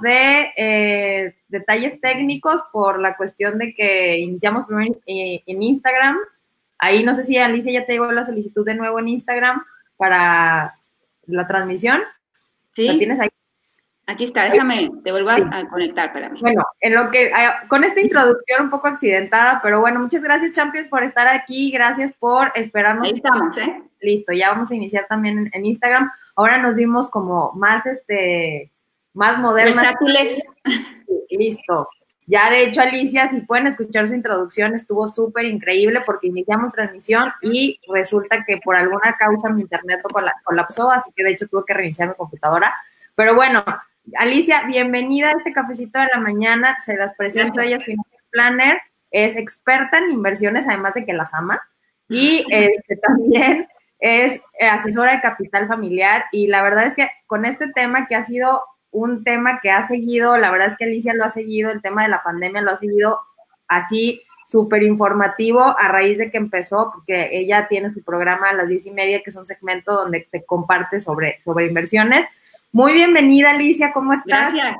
[0.00, 6.16] de eh, detalles técnicos por la cuestión de que iniciamos primero en, en Instagram.
[6.78, 9.62] Ahí no sé si Alicia ya te llegó la solicitud de nuevo en Instagram
[9.96, 10.74] para
[11.26, 12.00] la transmisión.
[12.74, 12.86] Sí.
[12.86, 13.28] ¿La tienes ahí?
[14.10, 16.12] Aquí está, déjame, te vuelvo a conectar.
[16.40, 20.50] Bueno, en lo que, ah, con esta introducción un poco accidentada, pero bueno, muchas gracias,
[20.50, 23.06] Champions, por estar aquí, gracias por esperarnos.
[23.06, 23.82] Ahí estamos, ¿eh?
[24.00, 26.10] Listo, ya vamos a iniciar también en, Instagram.
[26.34, 28.69] Ahora nos vimos como más, este,
[29.14, 29.94] más modernas.
[31.06, 31.88] Sí, listo.
[32.26, 37.32] Ya de hecho, Alicia, si pueden escuchar su introducción, estuvo súper increíble porque iniciamos transmisión
[37.42, 40.00] y resulta que por alguna causa mi internet
[40.44, 42.72] colapsó, así que de hecho tuve que reiniciar mi computadora.
[43.16, 43.64] Pero bueno,
[44.16, 46.76] Alicia, bienvenida a este cafecito de la mañana.
[46.78, 47.84] Se las presento, ella es
[48.30, 51.60] planner, es experta en inversiones, además de que las ama,
[52.08, 53.66] y este, también
[53.98, 56.26] es asesora de capital familiar.
[56.30, 59.86] Y la verdad es que con este tema que ha sido un tema que ha
[59.86, 62.72] seguido, la verdad es que Alicia lo ha seguido, el tema de la pandemia lo
[62.72, 63.20] ha seguido
[63.68, 68.68] así súper informativo a raíz de que empezó, porque ella tiene su programa a las
[68.68, 72.26] diez y media, que es un segmento donde te comparte sobre, sobre inversiones.
[72.72, 74.52] Muy bienvenida, Alicia, ¿cómo estás?
[74.52, 74.76] Gracias.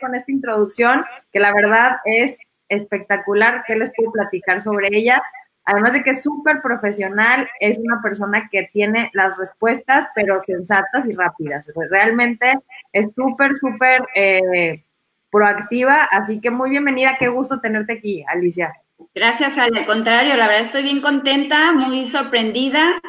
[0.00, 2.36] Con esta introducción, que la verdad es
[2.68, 5.22] espectacular, ¿qué les puedo platicar sobre ella?
[5.66, 11.08] Además de que es súper profesional, es una persona que tiene las respuestas, pero sensatas
[11.08, 11.70] y rápidas.
[11.90, 12.54] Realmente
[12.92, 14.84] es súper, súper eh,
[15.30, 18.74] proactiva, así que muy bienvenida, qué gusto tenerte aquí, Alicia.
[19.14, 23.00] Gracias, al contrario, la verdad estoy bien contenta, muy sorprendida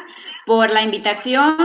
[0.46, 1.56] por la invitación.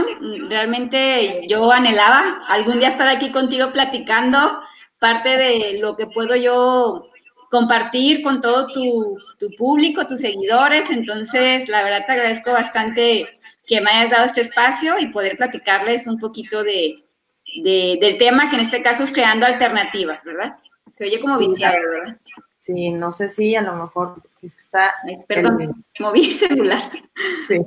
[0.48, 4.60] Realmente yo anhelaba algún día estar aquí contigo platicando
[4.98, 7.11] parte de lo que puedo yo
[7.52, 9.18] compartir con todo tu,
[9.58, 10.88] público, tus seguidores.
[10.88, 13.28] Entonces, la verdad te agradezco bastante
[13.66, 16.94] que me hayas dado este espacio y poder platicarles un poquito de,
[17.62, 20.56] del tema, que en este caso es creando alternativas, ¿verdad?
[20.88, 22.16] Se oye como viciado, ¿verdad?
[22.58, 24.94] Sí, no sé si a lo mejor está...
[25.28, 26.90] perdón, moví el celular.
[27.48, 27.60] Sí.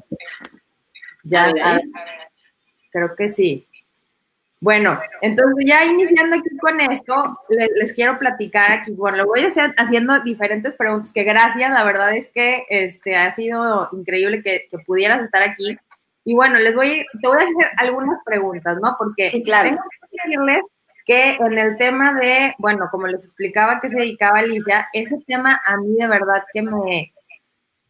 [1.25, 1.53] Ya,
[2.90, 3.67] creo que sí.
[4.61, 9.47] Bueno, entonces ya iniciando aquí con esto, les, quiero platicar aquí, bueno, lo voy a
[9.47, 14.67] hacer haciendo diferentes preguntas, que gracias, la verdad es que este, ha sido increíble que,
[14.85, 15.77] pudieras estar aquí.
[16.23, 18.95] Y bueno, les voy, te voy a hacer algunas preguntas, ¿no?
[18.97, 20.61] Porque tengo que decirles
[21.05, 25.61] que en el tema de, bueno, como les explicaba que se dedicaba Alicia, ese tema
[25.63, 27.13] a mí de verdad que me,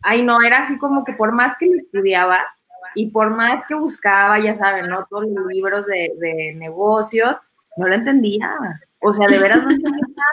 [0.01, 2.45] ay no, era así como que por más que lo estudiaba,
[2.95, 5.05] y por más que buscaba, ya saben, ¿no?
[5.09, 7.35] Todos los libros de, de negocios,
[7.77, 8.49] no lo entendía.
[8.99, 10.31] O sea, de veras no entendía nada.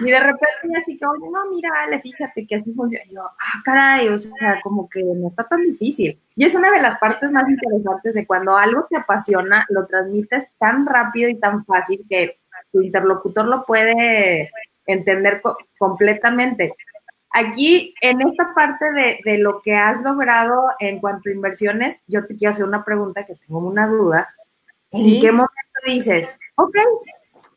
[0.00, 3.04] Y de repente así que, oye, no, mira, Ale, fíjate que así funciona.
[3.08, 6.18] Y yo, ah, caray, o sea, como que no está tan difícil.
[6.36, 10.48] Y es una de las partes más interesantes de cuando algo te apasiona, lo transmites
[10.58, 12.38] tan rápido y tan fácil que
[12.72, 14.50] tu interlocutor lo puede
[14.86, 15.42] entender
[15.78, 16.74] completamente.
[17.30, 18.86] Aquí, en esta parte
[19.24, 23.26] de, lo que has logrado en cuanto a inversiones, yo te quiero hacer una pregunta
[23.26, 24.28] que tengo una duda.
[24.90, 25.52] ¿En qué momento
[25.86, 26.76] dices, ok,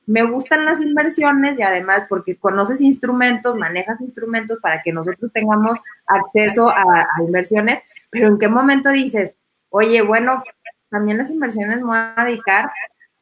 [0.05, 5.79] me gustan las inversiones y además porque conoces instrumentos, manejas instrumentos para que nosotros tengamos
[6.05, 7.79] acceso a, inversiones,
[8.09, 9.35] pero en qué momento dices,
[9.69, 10.43] oye, bueno,
[10.89, 12.71] también las inversiones me voy a dedicar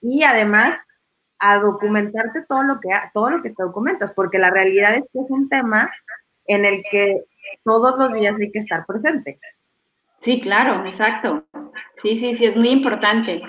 [0.01, 0.79] y además
[1.37, 5.21] a documentarte todo lo que todo lo que te documentas, porque la realidad es que
[5.21, 5.91] es un tema
[6.49, 7.23] en el que
[7.63, 9.39] todos los días hay que estar presente.
[10.21, 11.45] Sí, claro, exacto.
[12.01, 13.41] Sí, sí, sí, es muy importante.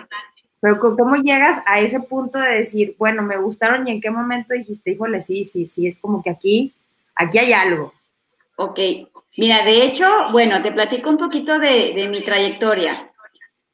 [0.60, 4.54] Pero ¿cómo llegas a ese punto de decir, bueno, me gustaron y en qué momento
[4.54, 6.74] dijiste, híjole, sí, sí, sí, es como que aquí,
[7.14, 7.94] aquí hay algo?
[8.56, 8.78] Ok,
[9.38, 13.10] mira, de hecho, bueno, te platico un poquito de, mi trayectoria.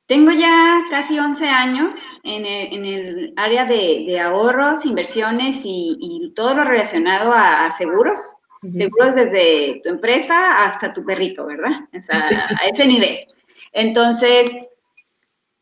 [0.07, 7.33] Tengo ya casi 11 años en el, área de, ahorros, inversiones y, todo lo relacionado
[7.33, 11.73] a seguros seguros desde tu empresa hasta tu perrito, ¿verdad?
[11.93, 13.27] O sea, a ese nivel.
[13.73, 14.51] Entonces,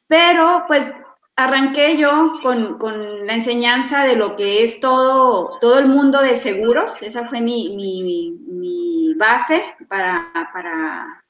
[0.06, 0.94] pero pues
[1.36, 6.36] arranqué yo con, con, la enseñanza de lo que es todo, todo el mundo de
[6.36, 7.02] seguros.
[7.02, 11.24] Esa fue mi, mi, mi base para, para,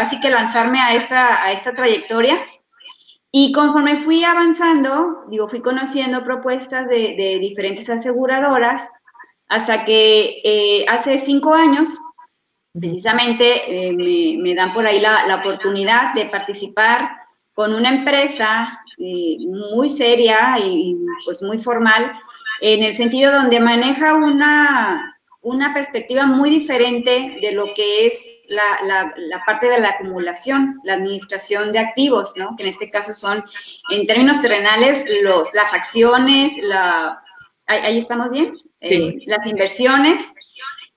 [0.00, 2.38] así que lanzarme a esta, a esta trayectoria.
[3.32, 8.88] Y conforme fui avanzando, digo, fui conociendo propuestas de, de diferentes aseguradoras
[9.48, 11.88] hasta que eh, hace cinco años,
[12.72, 17.10] precisamente, eh, me, dan por ahí la, oportunidad de participar
[17.54, 22.12] con una empresa eh, muy seria y pues muy formal,
[22.60, 29.42] en el sentido donde maneja una, una perspectiva muy diferente de lo que es la,
[29.46, 32.56] parte de la acumulación, la administración de activos, ¿no?
[32.56, 33.42] Que en este caso son,
[33.90, 37.22] en términos terrenales, los, las acciones, la,
[37.66, 40.22] ahí, estamos bien, eh, las inversiones.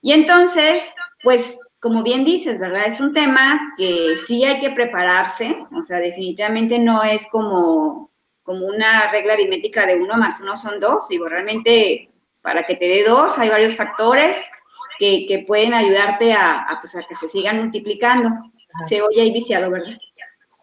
[0.02, 0.82] Y entonces,
[1.22, 2.86] pues, como bien dices, ¿verdad?
[2.86, 8.10] Es un tema que sí hay que prepararse, o sea, definitivamente no es como,
[8.42, 12.10] como una regla aritmética de uno más uno son dos, digo, realmente
[12.42, 14.36] para que te dé dos hay varios factores
[14.98, 18.28] que, pueden ayudarte a, pues, a que se sigan multiplicando.
[18.86, 19.92] Se oye ahí viciado, ¿verdad?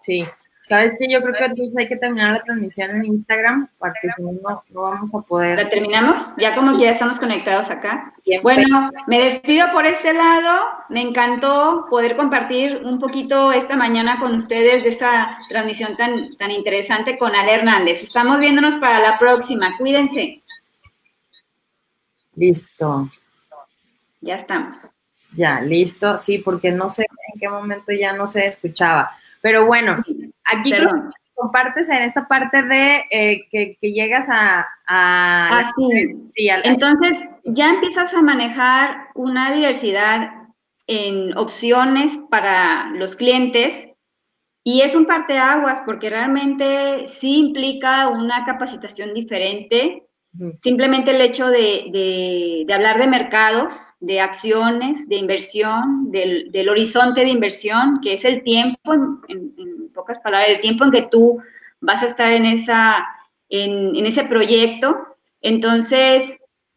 [0.02, 0.24] Sí.
[0.68, 1.08] ¿Sabes qué?
[1.10, 4.82] Yo creo que entonces hay que terminar la transmisión en Instagram, porque si no, no
[4.82, 5.58] vamos a poder.
[5.58, 6.34] ¿La terminamos?
[6.38, 8.12] Ya como que ya estamos conectados acá.
[8.44, 10.68] bueno, me despido por este lado.
[10.90, 16.52] Me encantó poder compartir un poquito esta mañana con ustedes de esta transmisión tan, tan
[16.52, 18.04] interesante con Ale Hernández.
[18.04, 19.78] Estamos viéndonos para la próxima.
[19.78, 20.44] Cuídense.
[22.36, 23.10] Listo.
[24.20, 24.92] Ya estamos.
[25.34, 26.20] Ya, listo.
[26.20, 29.18] Sí, porque no sé en qué momento ya no se escuchaba.
[29.42, 30.04] Pero bueno,
[30.48, 30.74] aquí
[31.36, 34.66] compartes en esta parte de eh, que, llegas a...
[34.88, 36.50] a sí.
[36.64, 37.14] Entonces,
[37.44, 40.32] ya empiezas a manejar una diversidad
[40.88, 43.88] en opciones para los clientes
[44.64, 50.04] y es un parteaguas porque realmente sí implica una capacitación diferente.
[50.62, 58.02] Simplemente el hecho de, hablar de mercados, de acciones, de inversión, del, horizonte de inversión,
[58.02, 58.94] que es el tiempo,
[59.30, 59.54] en,
[59.98, 61.42] pocas palabras, el tiempo en que tú
[61.82, 63.06] vas a estar en, esa,
[63.50, 64.96] en, ese proyecto.
[65.42, 66.24] Entonces,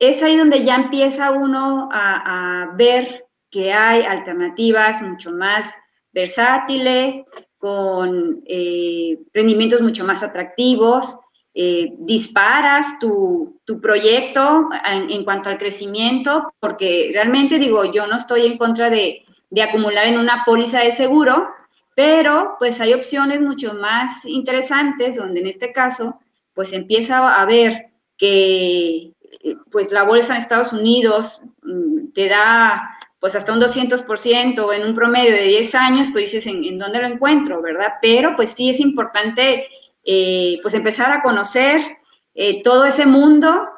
[0.01, 5.71] es ahí donde ya empieza uno a, ver que hay alternativas mucho más
[6.13, 7.25] versátiles,
[7.59, 11.19] con eh, rendimientos mucho más atractivos,
[11.53, 18.59] eh, disparas tu, proyecto en, cuanto al crecimiento, porque realmente digo, yo no estoy en
[18.59, 19.25] contra de,
[19.63, 21.49] acumular en una póliza de seguro,
[22.01, 26.19] pero pues hay opciones mucho más interesantes donde en este caso
[26.55, 29.13] pues empieza a ver que
[29.71, 34.95] pues la bolsa en Estados Unidos mm, te da pues hasta un 200% en un
[34.95, 37.93] promedio de 10 años, pues dices, ¿en, ¿en, dónde lo encuentro, verdad?
[38.01, 39.67] Pero pues sí es importante
[40.03, 41.83] eh, pues empezar a conocer
[42.35, 43.69] eh, todo ese mundo,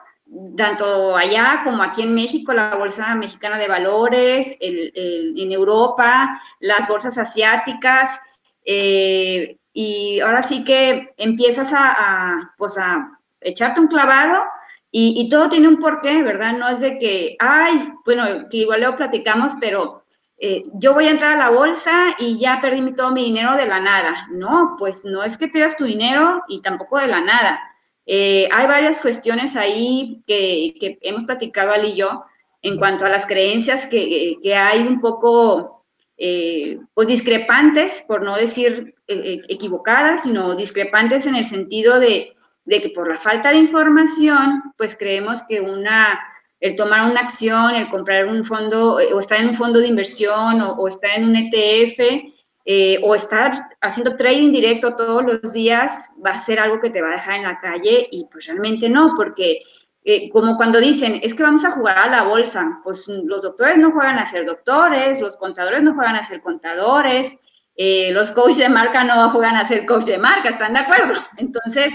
[0.57, 7.19] tanto allá como aquí en México, la Bolsa Mexicana de Valores, en Europa, las bolsas
[7.19, 8.21] asiáticas,
[8.65, 14.43] eh, y ahora sí que empiezas a, pues a echarte un clavado
[14.91, 16.53] y, todo tiene un porqué, ¿verdad?
[16.53, 20.05] No es de que, ay, bueno, que igual lo platicamos, pero
[20.37, 23.65] eh, yo voy a entrar a la bolsa y ya perdí todo mi dinero de
[23.65, 24.29] la nada.
[24.31, 27.72] No, pues no es que pierdas tu dinero y tampoco de la nada.
[28.07, 32.25] Eh, hay varias cuestiones ahí que, hemos platicado Ali y yo
[32.63, 35.85] en cuanto a las creencias que, hay un poco
[36.17, 42.35] eh, pues discrepantes, por no decir equivocadas, sino discrepantes en el sentido de,
[42.67, 46.19] que por la falta de información, pues creemos que una
[46.63, 49.89] el tomar una acción, el comprar un fondo eh, o estar en un fondo de
[49.89, 52.23] inversión o, estar en un ETF
[52.65, 57.03] eh, o estar haciendo trading directo todos los días va a ser algo que te
[57.03, 59.63] va a dejar en la calle y pues realmente no, porque
[60.05, 63.79] eh, como cuando dicen, es que vamos a jugar a la bolsa, pues los doctores
[63.79, 67.37] no juegan a ser doctores, los contadores no juegan a ser contadores,
[67.77, 71.19] los coaches de marca no juegan a ser coach de marca, ¿están de acuerdo?
[71.39, 71.93] Entonces,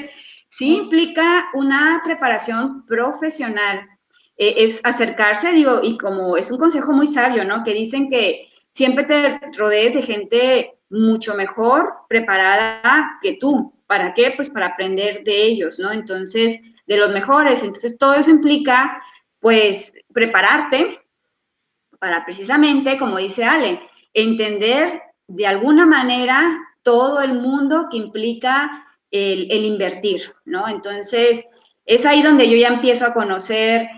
[0.49, 3.87] sí implica una preparación profesional
[4.37, 7.63] eh, es acercarse, digo, y como es un consejo muy sabio, ¿no?
[7.63, 8.47] Que dicen que
[8.77, 13.73] siempre te rodees de gente mucho mejor preparada que tú.
[13.87, 14.33] ¿Para qué?
[14.35, 15.91] Pues para aprender de ellos, ¿no?
[15.91, 17.63] Entonces, de los mejores.
[17.63, 19.01] Entonces, todo eso implica,
[19.39, 20.99] pues, prepararte
[21.97, 23.81] para precisamente, como dice Ale,
[24.13, 26.43] entender de alguna manera
[26.83, 30.69] todo el mundo que implica el, el invertir, ¿no?
[30.69, 31.47] Entonces,
[31.87, 33.89] es ahí donde yo ya empiezo a conocer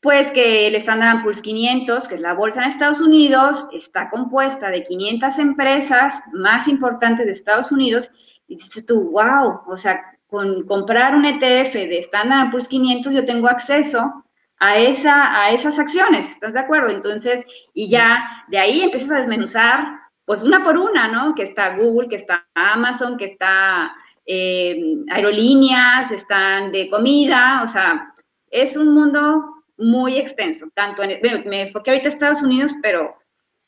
[0.00, 4.70] pues que el Standard Poor's 500, que es la bolsa en Estados Unidos, está compuesta
[4.70, 8.10] de 500 empresas más importantes de Estados Unidos,
[8.46, 13.24] y dices tú, wow, o sea, con comprar un ETF de Standard Poor's 500 yo
[13.24, 14.24] tengo acceso
[14.60, 16.90] a, esa, a esas acciones, ¿estás de acuerdo?
[16.90, 21.34] Entonces, y ya de ahí empiezas a desmenuzar, pues una por una, ¿no?
[21.34, 23.92] Que está Google, que está Amazon, que está
[24.26, 28.14] eh, aerolíneas, están de comida, o sea,
[28.50, 33.16] es un mundo muy extenso, tanto en, bueno, me enfoqué ahorita en Estados Unidos, pero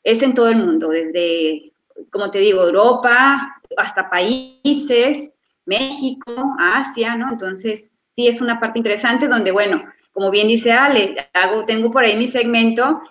[0.03, 1.71] es en todo el mundo, desde,
[2.11, 5.29] como te digo, Europa hasta países,
[5.65, 7.31] México, Asia, ¿no?
[7.31, 12.03] Entonces, sí es una parte interesante donde, bueno, como bien dice Ale, hago, tengo por
[12.03, 13.01] ahí mi segmento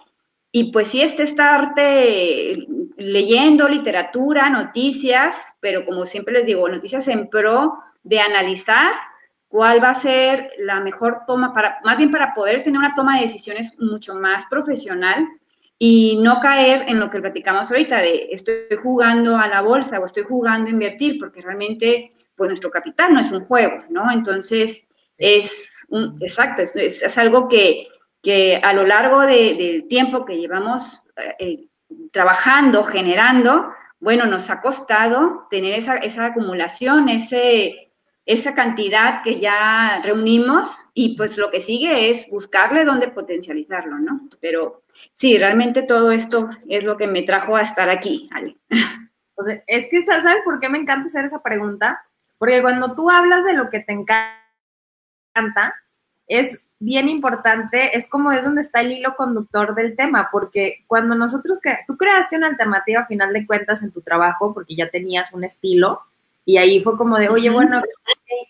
[0.52, 2.66] y pues sí, este estarte
[2.96, 8.92] leyendo literatura, noticias, pero como siempre les digo, noticias en pro de analizar
[9.50, 13.16] cuál va a ser la mejor toma, para, más bien para poder tener una toma
[13.16, 15.26] de decisiones mucho más profesional
[15.76, 20.06] y no caer en lo que platicamos ahorita de estoy jugando a la bolsa o
[20.06, 24.10] estoy jugando a invertir, porque realmente pues nuestro capital no es un juego, ¿no?
[24.12, 24.86] Entonces
[25.18, 27.88] es un, exacto, es, algo que,
[28.22, 31.02] que, a lo largo del tiempo que llevamos
[31.40, 31.66] eh,
[32.12, 37.89] trabajando, generando, bueno, nos ha costado tener esa, esa acumulación, ese,
[38.26, 44.28] esa cantidad que ya reunimos y pues lo que sigue es buscarle dónde potencializarlo, ¿no?
[44.40, 44.82] Pero
[45.14, 48.56] sí, realmente todo esto es lo que me trajo a estar aquí, Ale.
[49.66, 52.02] es que, ¿sabes por qué me encanta hacer esa pregunta?
[52.38, 55.74] Porque cuando tú hablas de lo que te encanta,
[56.26, 61.14] es bien importante, es como es donde está el hilo conductor del tema, porque cuando
[61.14, 65.32] nosotros, tú creaste una alternativa a final de cuentas en tu trabajo, porque ya tenías
[65.34, 66.00] un estilo,
[66.44, 67.82] y ahí fue como de, oye, bueno,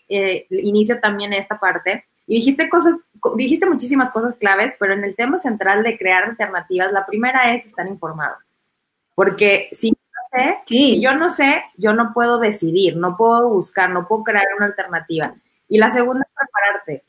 [0.09, 2.05] eh, inicio también esta parte.
[2.27, 2.95] Y dijiste cosas,
[3.35, 7.65] dijiste muchísimas cosas claves, pero en el tema central de crear alternativas, la primera es
[7.65, 8.35] estar informado.
[9.15, 13.49] Porque si yo no sé, si yo no sé, yo no puedo decidir, no puedo
[13.49, 15.35] buscar, no puedo crear una alternativa.
[15.67, 17.03] Y la segunda es prepararte,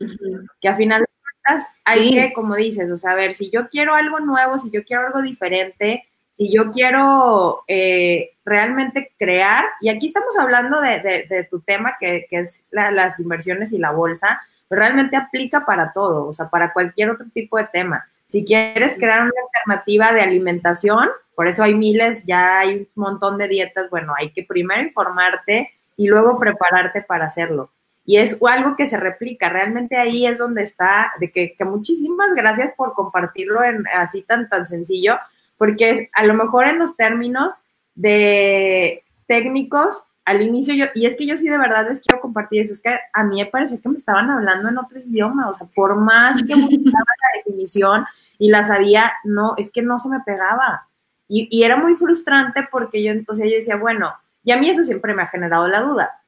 [0.61, 3.69] que a final de cuentas hay que, como dices, o sea, a ver, si yo
[3.69, 9.91] quiero algo nuevo, si yo quiero algo diferente, si yo quiero eh, realmente crear, y
[9.91, 15.17] aquí estamos hablando de, tu tema, que, es las inversiones y la bolsa, pero realmente
[15.17, 18.09] aplica para todo, o sea, para cualquier otro tipo de tema.
[18.27, 23.37] Si quieres crear una alternativa de alimentación, por eso hay miles, ya hay un montón
[23.37, 27.71] de dietas, bueno, hay que primero informarte y luego prepararte para hacerlo.
[28.07, 32.35] Y es algo que se replica, realmente ahí es donde está, de que, que muchísimas
[32.35, 35.19] gracias por compartirlo en, así tan, tan sencillo,
[35.63, 37.53] porque a lo mejor en los términos
[37.95, 42.63] de técnicos, al inicio yo, y es que yo sí de verdad les quiero compartir
[42.63, 45.55] eso, es que a mí me parece que me estaban hablando en otro idioma, o
[45.55, 48.05] sea, por más que buscaba la definición
[48.39, 50.89] y la sabía, no, es que no se me pegaba.
[51.29, 55.15] Y, era muy frustrante porque yo, entonces yo decía, bueno, y a mí eso siempre
[55.15, 56.23] me ha generado la duda.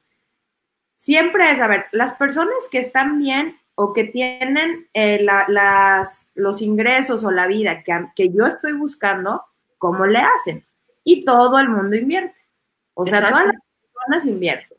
[0.95, 6.61] Siempre es, a ver, las personas que están bien o que tienen eh, las, los
[6.61, 9.43] ingresos o la vida que, que, yo estoy buscando,
[9.77, 10.65] ¿cómo le hacen?
[11.03, 12.35] Y todo el mundo invierte.
[12.93, 13.55] O sea, todas las
[13.93, 14.77] personas invierten.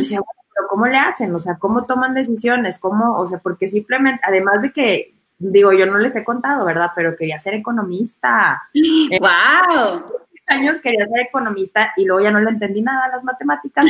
[0.00, 1.34] o sea, pero ¿cómo le hacen?
[1.34, 2.78] O sea, ¿cómo toman decisiones?
[2.78, 3.18] ¿Cómo?
[3.18, 6.90] O sea, porque simplemente, además de que, digo, yo no les he contado, ¿verdad?
[6.96, 8.62] Pero quería ser economista.
[8.74, 10.04] ¡Wow!
[10.52, 13.86] años quería ser economista y luego ya no le entendí nada a las matemáticas.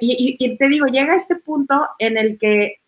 [0.00, 2.80] Y, te digo, llega este punto en el que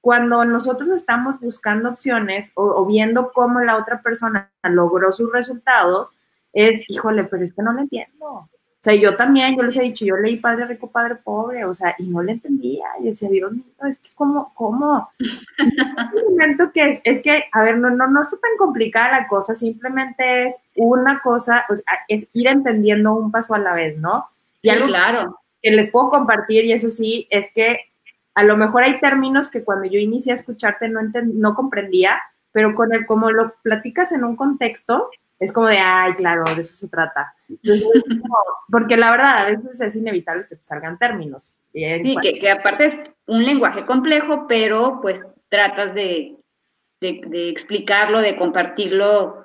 [0.00, 6.10] cuando nosotros estamos buscando opciones o, viendo cómo la otra persona logró sus resultados,
[6.52, 8.48] es, híjole, pero es que no lo entiendo.
[8.84, 11.72] O sea, yo también, yo les he dicho, yo leí Padre Rico, Padre Pobre, o
[11.72, 12.84] sea, y no le entendía.
[13.00, 14.52] Y decía, Dios mío, es que, ¿cómo?
[14.54, 15.08] ¿Cómo?
[16.28, 19.54] Momento que es, es que, a ver, no, no, no está tan complicada la cosa,
[19.54, 24.28] simplemente es una cosa, pues, es ir entendiendo un paso a la vez, ¿no?
[24.60, 25.40] Y algo claro.
[25.64, 27.78] Que les puedo compartir, y eso sí, es que
[28.34, 32.20] a lo mejor hay términos que cuando yo inicié a escucharte no, no comprendía,
[32.52, 35.08] pero con el como lo platicas en un contexto,
[35.40, 37.34] es como de, ay, claro, de eso se trata.
[38.70, 41.56] porque la verdad, a veces es inevitable que se te salgan términos.
[41.72, 42.94] Sí, que, aparte es
[43.26, 46.36] un lenguaje complejo, pero pues tratas de,
[47.00, 49.43] de, explicarlo, de compartirlo,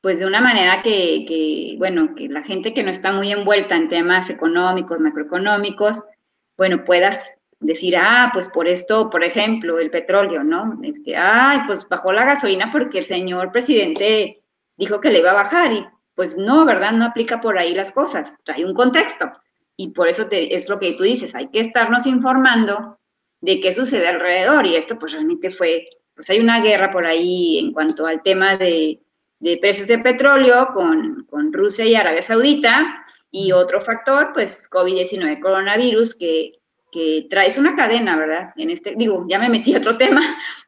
[0.00, 3.88] pues de una manera que, bueno, que la gente que no está muy envuelta en
[3.88, 6.04] temas económicos, macroeconómicos,
[6.56, 7.28] bueno, puedas
[7.60, 10.78] decir, ah, pues por esto, por ejemplo, el petróleo, ¿no?
[10.82, 14.42] Este, ay, pues bajó la gasolina porque el señor presidente
[14.76, 16.92] dijo que le iba a bajar y pues no, ¿verdad?
[16.92, 19.30] No aplica por ahí las cosas, trae un contexto.
[19.76, 22.98] Y por eso te, es lo que tú dices, hay que estarnos informando
[23.40, 24.66] de qué sucede alrededor.
[24.66, 28.56] Y esto pues realmente fue, pues hay una guerra por ahí en cuanto al tema
[28.56, 29.00] de,
[29.38, 33.04] de precios de petróleo con, con, Rusia y Arabia Saudita.
[33.30, 36.52] Y otro factor, pues COVID-19, coronavirus, que,
[36.90, 38.50] que traes una cadena, ¿verdad?
[38.56, 40.22] En este, digo, ya me metí a otro tema,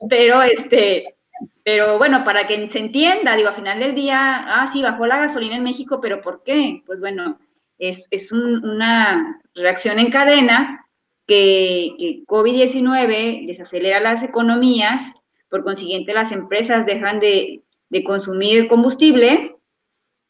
[0.08, 1.16] pero este,
[1.64, 5.18] pero bueno, para que se entienda, digo, a final del día, ah, sí, bajó la
[5.18, 6.82] gasolina en México, pero ¿por qué?
[6.86, 7.38] Pues bueno,
[7.78, 10.86] es, es una reacción en cadena
[11.26, 15.02] que, que COVID-19 desacelera las economías,
[15.48, 19.56] por consiguiente las empresas dejan de, de consumir combustible,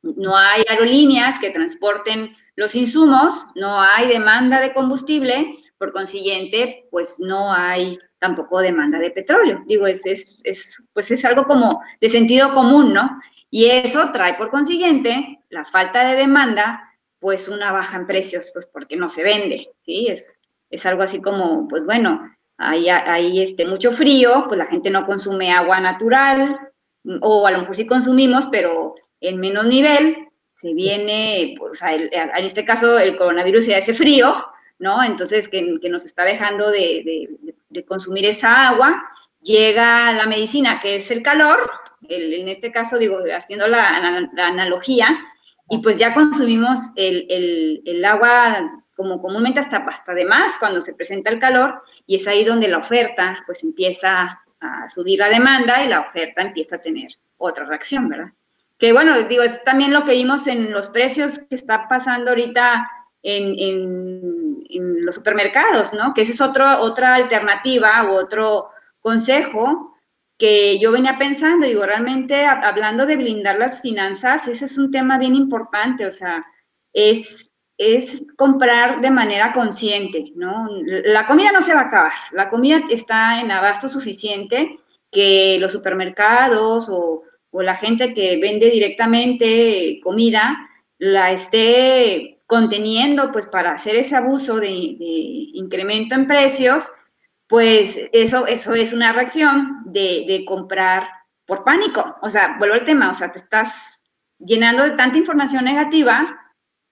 [0.03, 7.21] no hay aerolíneas que transporten los insumos, no hay demanda de combustible, por consiguiente, pues
[7.21, 9.62] no hay tampoco demanda de petróleo.
[9.67, 13.21] Digo, es, es, es, pues es algo como de sentido común, ¿no?
[13.50, 16.83] Y eso trae por consiguiente la falta de demanda,
[17.21, 20.09] pues una baja en precios, pues porque no se vende, ¿sí?
[20.09, 20.37] Es,
[20.71, 25.07] es algo así como, pues bueno, hay, hay este, mucho frío, pues la gente no
[25.07, 26.59] consume agua natural,
[27.21, 30.28] o a lo mejor sí consumimos, pero en menos nivel,
[30.61, 34.45] se viene, pues, en este caso el coronavirus ya ese frío,
[34.78, 35.02] ¿no?
[35.05, 37.28] Entonces, que, nos está dejando de,
[37.87, 39.02] consumir esa agua,
[39.40, 41.71] llega la medicina, que es el calor,
[42.09, 45.19] en este caso, digo, haciendo la, analogía,
[45.71, 51.31] y pues ya consumimos el, agua como comúnmente hasta, hasta de más cuando se presenta
[51.31, 55.88] el calor, y es ahí donde la oferta pues empieza a subir la demanda y
[55.88, 58.33] la oferta empieza a tener otra reacción, ¿verdad?
[58.79, 62.88] Que bueno, digo, es también lo que vimos en los precios que está pasando ahorita
[63.23, 66.12] en, los supermercados, ¿no?
[66.15, 68.69] Que esa es otro, otra alternativa u otro
[69.00, 69.97] consejo
[70.37, 75.19] que yo venía pensando, digo, realmente hablando de blindar las finanzas, ese es un tema
[75.19, 76.47] bien importante, o sea,
[76.93, 77.48] es,
[77.78, 80.68] es comprar de manera consciente, ¿no?
[80.82, 84.78] La comida no se va a acabar, la comida está en abasto suficiente
[85.11, 90.68] que los supermercados o, o la gente que vende directamente comida
[90.99, 96.90] la esté conteniendo, pues para hacer ese abuso de, incremento en precios,
[97.47, 101.08] pues eso, eso es una reacción de, comprar
[101.47, 102.16] por pánico.
[102.23, 103.73] O sea, vuelvo al tema, o sea, te estás
[104.38, 106.40] llenando de tanta información negativa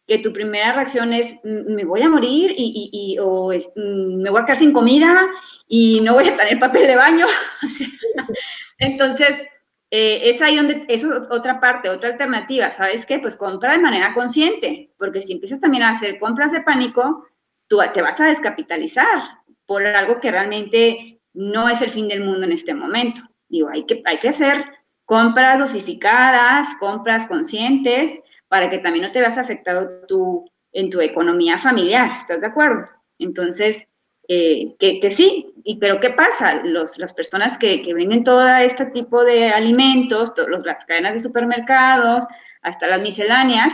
[0.06, 4.40] que tu primera reacción es, mm, me voy a morir y, o mm, me voy
[4.40, 5.26] a quedar sin comida
[5.68, 7.26] y no voy a tener papel de baño.
[8.78, 9.42] Entonces,
[9.90, 13.18] eh, es ahí donde, eso es otra parte, otra alternativa, ¿sabes qué?
[13.18, 17.26] Pues compra de manera consciente, porque si empiezas también a hacer compras de pánico,
[17.68, 19.22] tú te vas a descapitalizar
[19.64, 23.22] por algo que realmente no es el fin del mundo en este momento.
[23.48, 24.64] Digo, hay que, hay que hacer
[25.04, 31.58] compras dosificadas, compras conscientes, para que también no te veas afectado tú en tu economía
[31.58, 32.88] familiar, ¿estás de acuerdo?
[33.18, 33.82] Entonces,
[34.28, 36.62] eh, que, sí, y, pero ¿qué pasa?
[36.64, 40.32] Los, las personas que, que venden todo este tipo de alimentos,
[40.64, 42.26] las cadenas de supermercados,
[42.62, 43.72] hasta las misceláneas,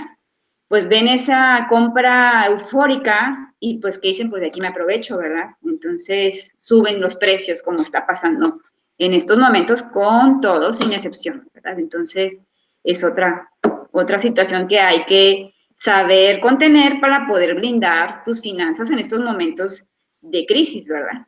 [0.69, 5.51] pues ven esa compra eufórica y pues que dicen, pues de aquí me aprovecho, ¿verdad?
[5.65, 8.61] Entonces suben los precios como está pasando
[8.99, 11.79] en estos momentos con todos, sin excepción, ¿verdad?
[11.79, 12.39] Entonces
[12.85, 13.51] es otra,
[13.93, 19.85] otra situación que hay que saber contener para poder blindar tus finanzas en estos momentos
[20.21, 21.27] de crisis, ¿verdad?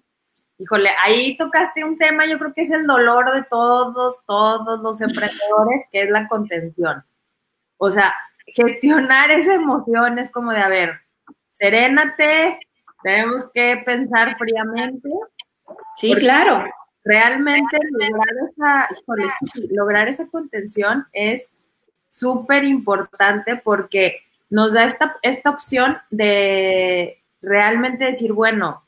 [0.58, 5.00] Híjole, ahí tocaste un tema, yo creo que es el dolor de todos, todos los
[5.00, 7.04] emprendedores, que es la contención.
[7.76, 8.14] O sea,
[8.46, 11.00] gestionar esa emoción es como de, a ver,
[11.48, 12.60] serénate,
[13.02, 15.08] tenemos que pensar fríamente.
[15.96, 16.64] Sí, claro.
[17.04, 19.26] Realmente lograr esa, híjole,
[19.70, 21.50] lograr esa contención es
[22.08, 28.84] súper importante porque nos da esta, esta opción de realmente decir, bueno,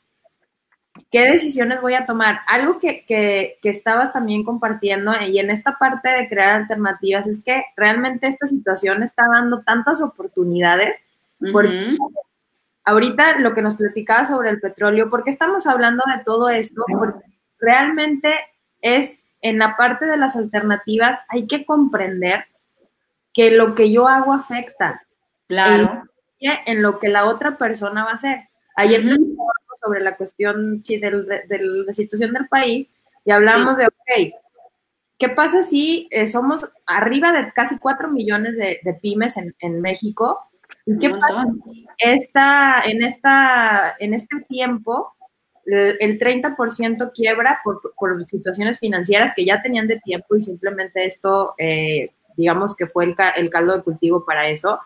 [1.11, 2.39] ¿qué decisiones voy a tomar?
[2.47, 7.43] Algo que, que, que, estabas también compartiendo y en esta parte de crear alternativas es
[7.43, 10.97] que realmente esta situación está dando tantas oportunidades.
[11.51, 11.95] Porque
[12.83, 16.83] ahorita lo que nos platicaba sobre el petróleo, ¿por qué estamos hablando de todo esto?
[16.87, 18.33] Porque realmente
[18.81, 22.45] es en la parte de las alternativas hay que comprender
[23.33, 25.03] que lo que yo hago afecta.
[25.47, 26.03] Claro.
[26.39, 28.49] En, lo que la otra persona va a hacer.
[28.75, 29.03] Ayer
[29.79, 31.11] sobre la cuestión sí, de
[31.49, 32.87] la situación del país
[33.25, 34.33] y hablamos de, ok,
[35.17, 40.49] ¿qué pasa si eh, somos arriba de casi 4 millones de, pymes en, México?
[40.85, 45.16] ¿Y qué pasa si esta, en, esta, en este tiempo
[45.67, 51.53] el, 30% quiebra por, por, situaciones financieras que ya tenían de tiempo y simplemente esto,
[51.57, 54.79] eh, digamos que fue el, el caldo de cultivo para eso?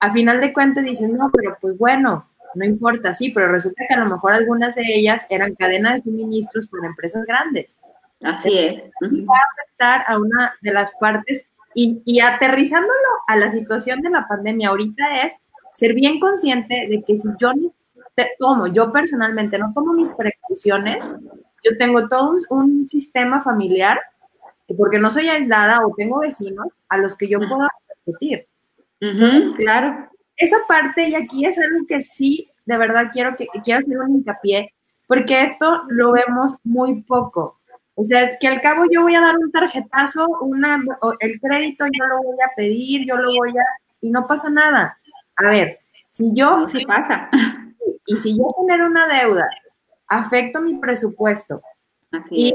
[0.00, 3.94] A final de cuentas dicen, no, pero pues bueno, no importa, sí, pero resulta que
[3.94, 7.74] a lo mejor algunas de ellas eran cadenas de suministros para empresas grandes.
[8.22, 8.82] Así es.
[9.02, 12.94] Va a afectar a una de las partes y, y aterrizándolo
[13.26, 15.34] a la situación de la pandemia ahorita es
[15.74, 17.52] ser bien consciente de que si yo
[18.38, 21.04] tomo, yo personalmente no tomo mis precauciones,
[21.64, 24.00] yo tengo todo un, sistema familiar,
[24.76, 27.68] porque no soy aislada o tengo vecinos a los que yo puedo
[28.06, 28.46] repetir.
[29.56, 33.98] claro esa parte y aquí es algo que sí, de verdad quiero que quiero hacer
[33.98, 34.74] un hincapié,
[35.06, 37.60] porque esto lo vemos muy poco.
[37.96, 40.82] O sea, es que al cabo yo voy a dar un tarjetazo, una,
[41.20, 43.64] el crédito yo lo voy a pedir, yo lo voy a,
[44.00, 44.98] y no pasa nada.
[45.36, 45.78] A ver,
[46.10, 46.60] si yo...
[46.60, 47.30] No pasa.
[48.06, 49.48] Y si yo tener una deuda
[50.08, 51.62] afecto mi presupuesto
[52.30, 52.54] y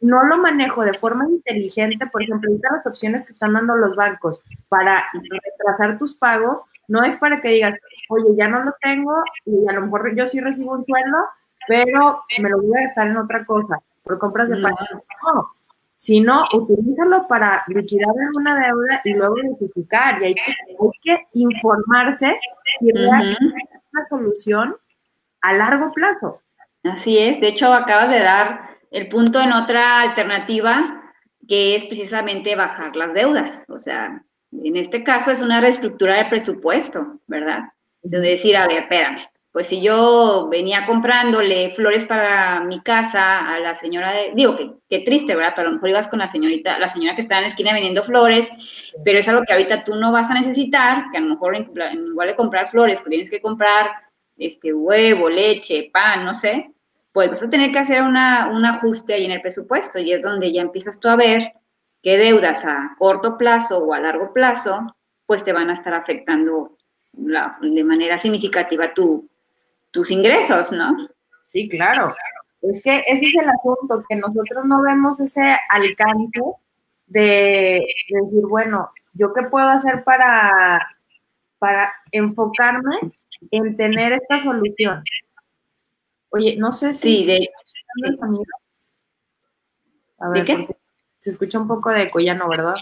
[0.00, 3.94] no lo manejo de forma inteligente, por ejemplo, ahorita las opciones que están dando los
[3.94, 7.74] bancos para retrasar tus pagos, no es para que digas,
[8.08, 11.18] oye, ya no lo tengo y a lo mejor yo sí recibo un sueldo,
[11.68, 14.88] pero me lo voy a gastar en otra cosa, por compras de pagos.
[15.24, 15.50] No,
[15.96, 20.22] sino utilízalo para liquidar una deuda y luego justificar.
[20.22, 20.34] Y hay
[21.02, 22.38] que, informarse
[22.80, 24.76] y realmente una solución
[25.46, 26.42] a largo plazo.
[26.82, 31.02] Así es, de hecho acabas de dar el punto en otra alternativa
[31.48, 33.64] que es precisamente bajar las deudas.
[33.68, 37.60] O sea, en este caso es una reestructura del presupuesto, ¿verdad?
[38.02, 43.58] De decir, a ver, espérame, pues si yo venía comprándole flores para mi casa a
[43.58, 45.54] la señora, de, digo, que qué triste, ¿verdad?
[45.56, 47.72] Pero a lo mejor ibas con la señorita, la señora que está en la esquina
[47.72, 48.48] vendiendo flores,
[49.04, 51.70] pero es algo que ahorita tú no vas a necesitar, que a lo mejor en,
[52.06, 53.90] igual de comprar flores, que tienes que comprar
[54.36, 56.70] este huevo, leche, pan, no sé,
[57.12, 60.22] pues vas a tener que hacer una, un ajuste ahí en el presupuesto y es
[60.22, 61.52] donde ya empiezas tú a ver
[62.02, 64.94] qué deudas a corto plazo o a largo plazo,
[65.24, 66.76] pues te van a estar afectando
[67.12, 69.28] de manera significativa tu,
[69.90, 71.08] tus ingresos, ¿no?
[71.46, 72.14] Sí, claro.
[72.60, 76.42] Es que ese es el asunto, que nosotros no vemos ese alcance
[77.06, 80.78] de, decir, bueno, ¿yo qué puedo hacer para,
[81.58, 82.98] para enfocarme
[83.50, 85.02] en tener esta solución?
[86.30, 87.20] Oye, no sé si...
[87.20, 87.50] Sí, de...
[90.18, 90.68] A ver, qué?
[91.18, 92.74] Se escucha un poco de eco, ya no, ¿verdad?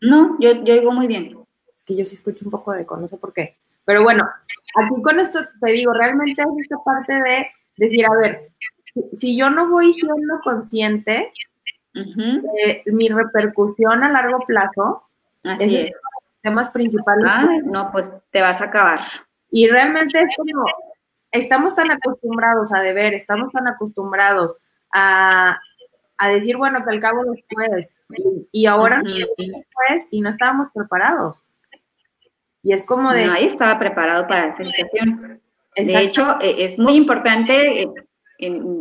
[0.00, 1.36] No, yo, yo oigo muy bien.
[1.76, 3.58] Es que yo sí escucho un poco de eco, no sé por qué.
[3.84, 4.28] Pero bueno,
[4.76, 8.50] aquí con esto te digo, realmente es esta parte de decir, a ver,
[9.16, 11.32] si yo no voy siendo consciente
[11.92, 15.04] de mi repercusión a largo plazo,
[15.44, 15.92] Así es, los
[16.42, 17.24] temas principales.
[17.28, 19.00] Ah, no, pues te vas a acabar.
[19.56, 20.66] Y realmente es como,
[21.30, 24.56] estamos tan acostumbrados a deber, estamos tan acostumbrados
[24.92, 25.60] a,
[26.28, 31.40] decir, bueno, que al cabo después, y, y ahora después, y no estábamos preparados.
[32.64, 33.28] Y es como de...
[33.28, 35.40] Nadie estaba preparado para esa situación.
[35.76, 37.88] De hecho, e, es muy importante, eh,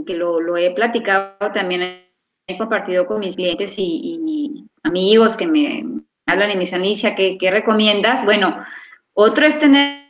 [0.08, 2.04] que lo, he platicado también,
[2.48, 5.86] he compartido con mis clientes y, amigos que me
[6.26, 8.26] hablan y me dicen, Alicia, ¿qué, recomiendas?
[8.26, 8.66] Bueno,
[9.14, 10.03] otro es tener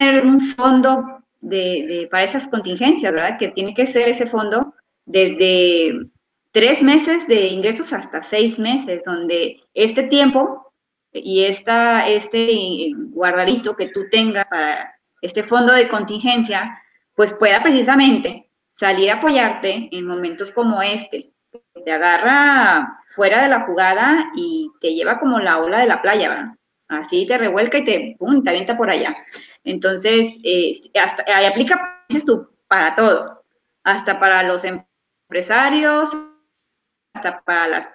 [0.00, 3.38] un fondo de, para esas contingencias, ¿verdad?
[3.38, 6.08] Que tiene que ser ese fondo desde
[6.52, 10.72] tres meses de ingresos hasta seis meses, donde este tiempo
[11.12, 16.78] y esta, este guardadito que tú tengas para este fondo de contingencia,
[17.14, 21.32] pues pueda precisamente salir a apoyarte en momentos como este.
[21.84, 26.28] Te agarra fuera de la jugada y te lleva como la ola de la playa,
[26.28, 26.52] ¿verdad?
[26.88, 29.16] Así te revuelca y te, pum, te avienta por allá.
[29.66, 32.24] Entonces, eh, hasta, ahí aplica, dices
[32.68, 33.44] para todo,
[33.82, 36.16] hasta para los empresarios,
[37.12, 37.90] hasta para las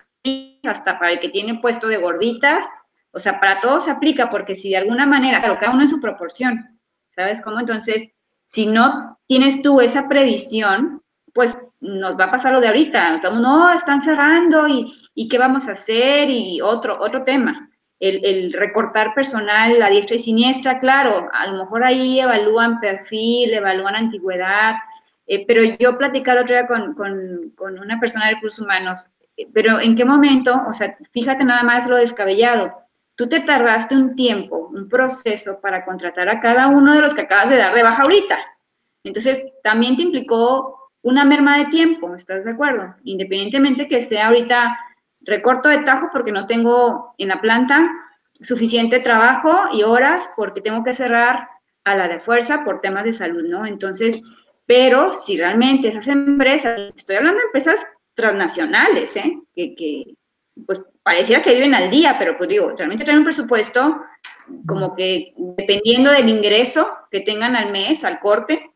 [0.64, 2.64] hasta para el que tiene puesto de gorditas,
[3.12, 5.88] o sea, para todos se aplica porque si de alguna manera, claro, cada uno en
[5.88, 6.80] su proporción,
[7.16, 7.60] ¿sabes cómo?
[7.60, 8.10] Entonces,
[8.48, 11.02] si no tienes tú esa previsión,
[11.34, 13.18] pues nos va a pasar lo de ahorita.
[13.32, 17.71] No, están cerrando y, y, qué vamos a hacer y otro, otro tema.
[18.02, 23.96] El, recortar personal a diestra y siniestra, claro, a lo mejor ahí evalúan perfil, evalúan
[23.96, 24.76] antigüedad,
[25.28, 29.48] eh, pero yo platicaba otro día con, con, con una persona de recursos humanos, eh,
[29.54, 30.60] pero ¿en qué momento?
[30.68, 32.82] O sea, fíjate nada más lo descabellado
[33.22, 37.22] tú te tardaste un tiempo, un proceso para contratar a cada uno de los que
[37.22, 38.40] acabas de dar de baja ahorita.
[39.04, 42.96] Entonces, también te implicó una merma de tiempo, ¿estás de acuerdo?
[43.04, 44.76] Independientemente que esté ahorita
[45.24, 47.90] recorto de tajo porque no tengo en la planta
[48.42, 51.48] suficiente trabajo y horas porque tengo que cerrar
[51.84, 53.66] a la de fuerza por temas de salud, ¿no?
[53.66, 54.22] Entonces,
[54.66, 59.40] pero si realmente esas empresas, estoy hablando de empresas transnacionales, ¿eh?
[59.56, 60.16] Que, que
[60.66, 64.02] pues pareciera que viven al día, pero pues digo, realmente traen un presupuesto
[64.68, 68.72] como que dependiendo del ingreso que tengan al mes, al corte,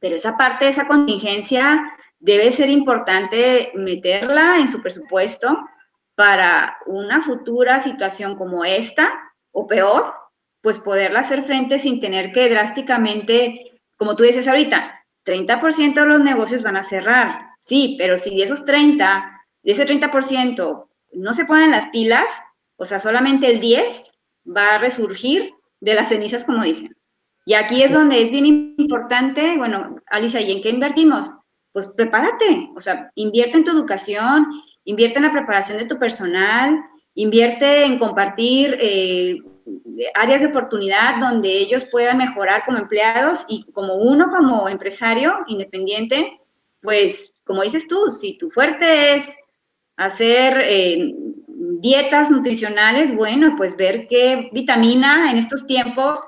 [0.00, 1.80] pero esa parte esa contingencia
[2.22, 5.58] debe ser importante meterla en su presupuesto
[6.14, 9.12] para una futura situación como esta
[9.50, 10.14] o peor,
[10.60, 16.20] pues poderla hacer frente sin tener que drásticamente, como tú dices ahorita, 30% de los
[16.20, 21.44] negocios van a cerrar, sí, pero si de esos 30, de ese 30%, no se
[21.44, 22.26] ponen las pilas,
[22.76, 24.12] o sea, solamente el 10
[24.46, 26.96] va a resurgir de las cenizas, como dicen.
[27.44, 31.32] Y aquí es donde es bien importante, bueno, Alicia, ¿y en qué invertimos?
[31.72, 34.46] Pues prepárate, o sea, invierte en tu educación,
[34.84, 36.78] invierte en la preparación de tu personal,
[37.14, 39.38] invierte en compartir eh,
[40.14, 46.40] áreas de oportunidad donde ellos puedan mejorar como empleados y como uno como empresario independiente,
[46.80, 49.24] pues como dices tú, si tu fuerte es
[49.96, 51.14] hacer eh,
[51.80, 56.18] dietas nutricionales, bueno, pues ver qué vitamina en estos tiempos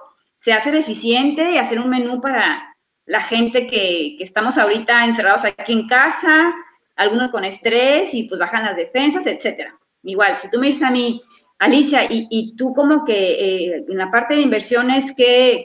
[0.40, 2.73] se hace deficiente y hacer un menú para
[3.06, 6.54] la gente que, que estamos ahorita encerrados aquí en casa,
[6.96, 9.78] algunos con estrés y pues bajan las defensas, etcétera.
[10.02, 11.22] Igual, si tú me dices a mí,
[11.58, 15.64] Alicia, y, tú como que eh, en la parte de inversiones, ¿qué,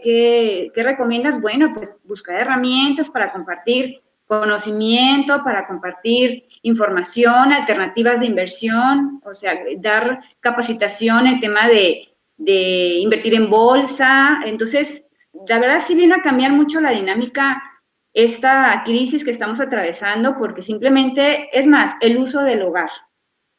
[0.73, 1.41] qué, recomiendas?
[1.41, 9.59] Bueno, pues buscar herramientas para compartir conocimiento, para compartir información, alternativas de inversión, o sea,
[9.79, 14.39] dar capacitación en el tema de, de invertir en bolsa.
[14.45, 15.03] Entonces,
[15.47, 17.61] la verdad sí viene a cambiar mucho la dinámica
[18.13, 22.89] esta crisis que estamos atravesando, porque simplemente, es más, el uso del hogar.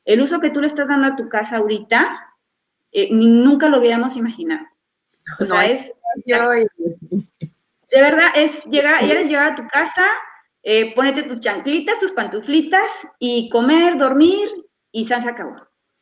[0.04, 2.34] El uso que tú le estás dando a tu casa ahorita,
[2.92, 4.66] eh, nunca lo hubiéramos imaginado.
[5.38, 5.92] O sea, es...
[6.26, 10.04] De verdad, es llegar, eres llegar a tu casa,
[10.62, 14.48] eh, ponete tus chanclitas, tus pantuflitas y comer, dormir
[14.92, 15.56] y se acabó,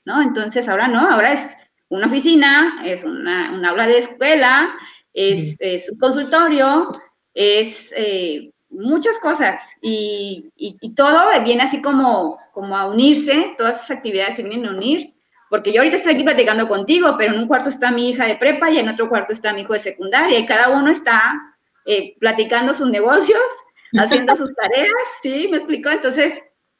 [0.04, 0.20] ¿no?
[0.20, 1.57] Entonces ahora no, ahora es
[1.88, 4.74] una oficina, es una, una aula de escuela,
[5.12, 6.90] es, es un consultorio,
[7.35, 13.99] es eh, muchas cosas y, y, todo viene así como, como a unirse, todas esas
[13.99, 15.14] actividades se vienen a unir,
[15.49, 18.37] porque yo ahorita estoy aquí platicando contigo, pero en un cuarto está mi hija de
[18.37, 21.35] prepa y en otro cuarto está mi hijo de secundaria y cada uno está
[21.87, 23.40] eh, platicando sus negocios,
[23.99, 24.90] haciendo sus tareas,
[25.23, 25.49] ¿sí?
[25.51, 25.90] ¿Me explicó?
[25.90, 26.35] Entonces,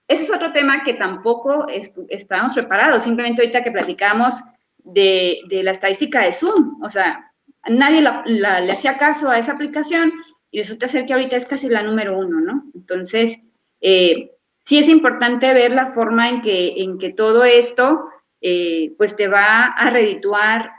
[0.07, 1.67] ese es otro tema que tampoco
[2.09, 4.35] estábamos preparados, simplemente ahorita que platicamos
[4.79, 7.28] de, de, la estadística de Zoom, o sea,
[7.70, 10.12] nadie le hacía caso a esa aplicación
[10.50, 12.64] y resulta ser que ahorita es casi la número uno, ¿no?
[12.74, 13.38] Entonces,
[13.81, 14.31] eh,
[14.66, 18.09] sí es importante ver la forma en que, en que todo esto,
[18.40, 20.72] eh, pues te va a redituar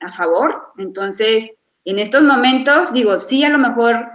[0.00, 0.72] a favor.
[0.78, 1.50] Entonces,
[1.84, 4.06] en estos momentos, digo, sí, a lo mejor,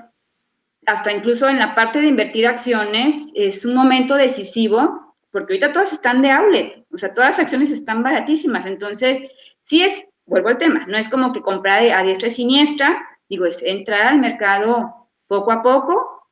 [0.86, 5.93] hasta incluso en la parte de invertir acciones, es un momento decisivo, porque ahorita todas
[5.93, 8.65] están de outlet, o sea, todas las acciones están baratísimas.
[8.65, 9.19] Entonces,
[9.63, 13.46] sí es, vuelvo al tema, no es como que comprar a diestra y siniestra, Digo,
[13.46, 16.28] es entrar al mercado poco a poco,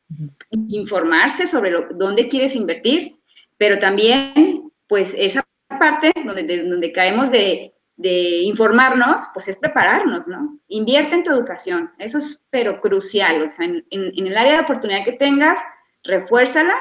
[0.51, 3.17] informarse sobre lo, dónde quieres invertir,
[3.57, 10.59] pero también, pues, esa parte donde, donde caemos de, de, informarnos, pues es prepararnos, ¿no?
[10.67, 14.63] Invierte en tu educación, eso es pero crucial, o sea, en, en el área de
[14.63, 15.59] oportunidad que tengas,
[16.03, 16.75] refuérzala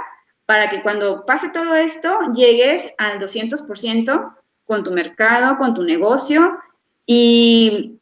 [0.44, 6.58] para que cuando pase todo esto llegues al 200% con tu mercado, con tu negocio
[7.12, 7.98] y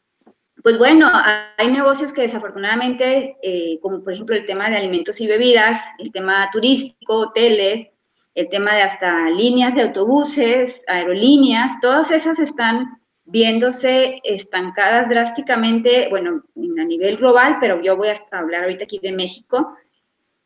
[0.61, 1.09] pues bueno,
[1.57, 6.11] hay negocios que desafortunadamente, eh, como por ejemplo el tema de alimentos y bebidas, el
[6.11, 7.87] tema turístico, hoteles,
[8.35, 16.43] el tema de hasta líneas de autobuses, aerolíneas, todas esas están viéndose estancadas drásticamente, bueno,
[16.79, 19.75] a nivel global, pero yo voy a hablar ahorita aquí de México.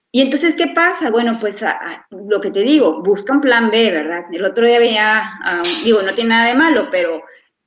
[0.10, 1.12] Y entonces, ¿qué pasa?
[1.12, 1.62] Bueno, pues
[2.12, 4.24] lo que te digo, busca un plan B, ¿verdad?
[4.32, 5.22] El otro día veía,
[5.84, 7.24] digo, no tiene nada de malo, pero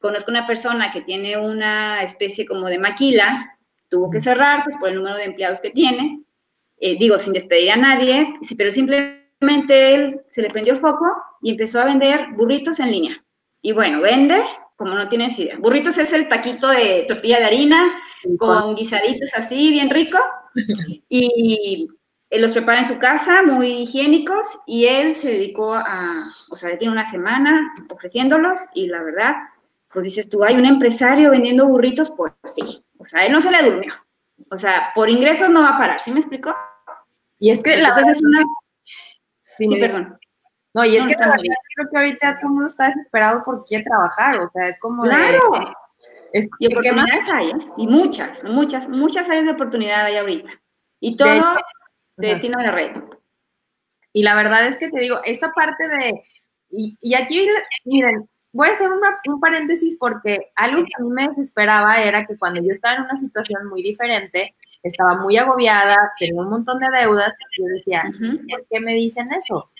[0.07, 4.89] conozco una persona que tiene una especie como de maquila, tuvo que cerrar pues por
[4.89, 6.23] el número de empleados que tiene,
[6.79, 11.11] eh, digo, sin despedir a nadie, pero simplemente él se le prendió foco
[11.43, 13.25] y empezó a vender burritos en línea.
[13.63, 14.43] Y bueno, vende
[14.77, 15.57] como no tienes idea.
[15.59, 18.01] Burritos es el taquito de tortilla de harina
[18.39, 20.19] con guisaditos así, bien rico.
[21.09, 21.89] Y
[22.31, 26.77] él los prepara en su casa, muy higiénicos, y él se dedicó a, o sea,
[26.79, 29.35] tiene una semana ofreciéndolos y la verdad,
[29.93, 33.51] pues dices tú, hay un empresario vendiendo burritos, pues sí, o sea, él no se
[33.51, 33.95] le durmió.
[34.51, 36.55] O sea, por ingresos no va a parar, ¿sí me explicó?
[37.39, 38.43] Y es que la verdad es una...
[38.83, 40.19] Sí, perdón.
[40.75, 44.39] No, y es que creo que ahorita todo el mundo está desesperado porque quiere trabajar,
[44.41, 45.75] o sea, es como Claro.
[46.35, 47.73] es, y oportunidades hay, ¿eh?
[47.79, 50.51] y muchas, muchas, muchas áreas de oportunidad hay ahorita.
[51.01, 51.31] Y todo
[52.19, 52.93] de, destino a la red.
[54.13, 56.23] Y la verdad es que te digo, esta parte de,
[56.69, 57.49] y, y aquí,
[57.87, 62.39] miren, voy a hacer un paréntesis porque algo que a mí me desesperaba era que
[62.39, 66.89] cuando yo estaba en una situación muy diferente, estaba muy agobiada, tenía un montón de
[66.89, 68.05] deudas, yo decía,
[68.51, 69.71] ¿por qué me dicen eso?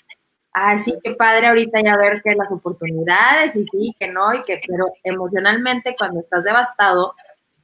[0.53, 4.43] Ah, sí, qué padre ahorita ya ver que las oportunidades y sí, que no, y
[4.43, 7.15] que, pero emocionalmente cuando estás devastado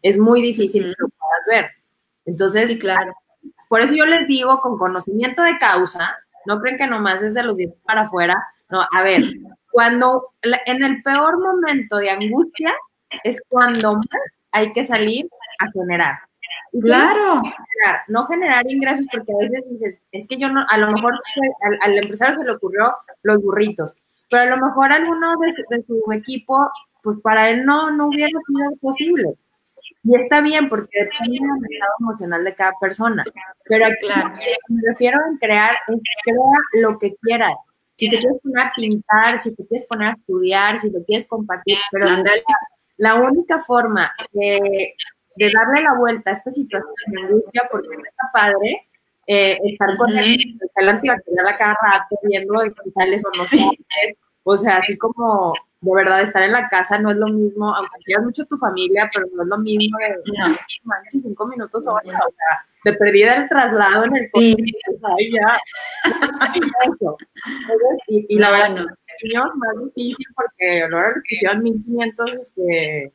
[0.02, 1.72] es muy difícil que lo puedas ver.
[2.26, 3.14] Entonces, claro.
[3.70, 7.44] por eso yo les digo con conocimiento de causa, no creen que nomás es de
[7.44, 9.22] los dientes para afuera, no, a ver,
[9.74, 12.76] cuando en el peor momento de angustia
[13.24, 15.28] es cuando más hay que salir
[15.60, 16.20] a generar.
[16.80, 17.42] claro.
[18.08, 21.14] No generar, ingresos porque a veces dices, es que yo no, a lo mejor
[21.82, 23.96] al, empresario se le ocurrió los burritos,
[24.30, 26.70] pero a lo mejor alguno de su, equipo,
[27.02, 29.34] pues para él no, no hubiera sido posible.
[30.04, 33.24] Y está bien porque depende del estado emocional de cada persona.
[33.66, 34.08] Pero aquí
[34.68, 35.76] me refiero a crear,
[36.24, 37.56] crea lo que quieras.
[37.94, 41.28] Si te quieres poner a pintar, si te quieres poner a estudiar, si te quieres
[41.28, 42.08] compartir, pero
[42.98, 44.96] la única forma de,
[45.36, 48.88] de, darle la vuelta a esta situación de angustia, porque no está padre,
[49.28, 54.18] eh, estar con el, el antibacterial a cada rato, viendo si sales o no sales,
[54.44, 55.54] o sea, así como
[55.84, 59.10] de verdad estar en la casa no es lo mismo, aunque quieras mucho tu familia,
[59.14, 60.56] pero no es lo mismo de no.
[60.84, 62.20] manches, cinco minutos o sea,
[62.86, 65.32] de perdida el traslado en el coche, sí.
[65.34, 65.60] ya,
[68.08, 68.82] y, y la verdad, no.
[68.82, 73.14] es más difícil porque luego que hicieron 1500 este,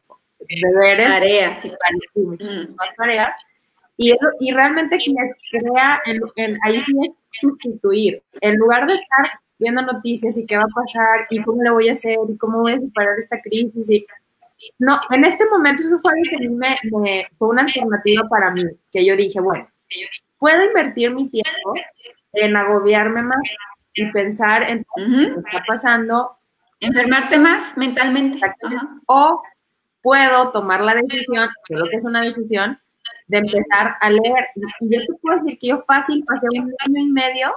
[0.48, 2.66] deberes, tareas, y mm.
[2.96, 3.34] tareas,
[3.96, 9.82] y, y realmente quienes crea, en, en, ahí tienes sustituir, en lugar de estar viendo
[9.82, 12.72] noticias y qué va a pasar y cómo le voy a hacer y cómo voy
[12.72, 13.90] a superar esta crisis.
[13.90, 14.06] Y,
[14.78, 18.62] no, en este momento eso fue algo que mí me, fue una alternativa para mí,
[18.92, 19.68] que yo dije, bueno,
[20.38, 21.74] puedo invertir mi tiempo
[22.32, 23.40] en agobiarme más
[23.94, 26.36] y pensar en lo que está pasando.
[26.80, 28.38] Enfermarte más mentalmente.
[29.06, 29.42] O
[30.00, 32.78] puedo tomar la decisión, creo que es una decisión,
[33.26, 34.46] de empezar a leer.
[34.80, 37.52] Y yo te puedo decir que yo fácil pasé un año y medio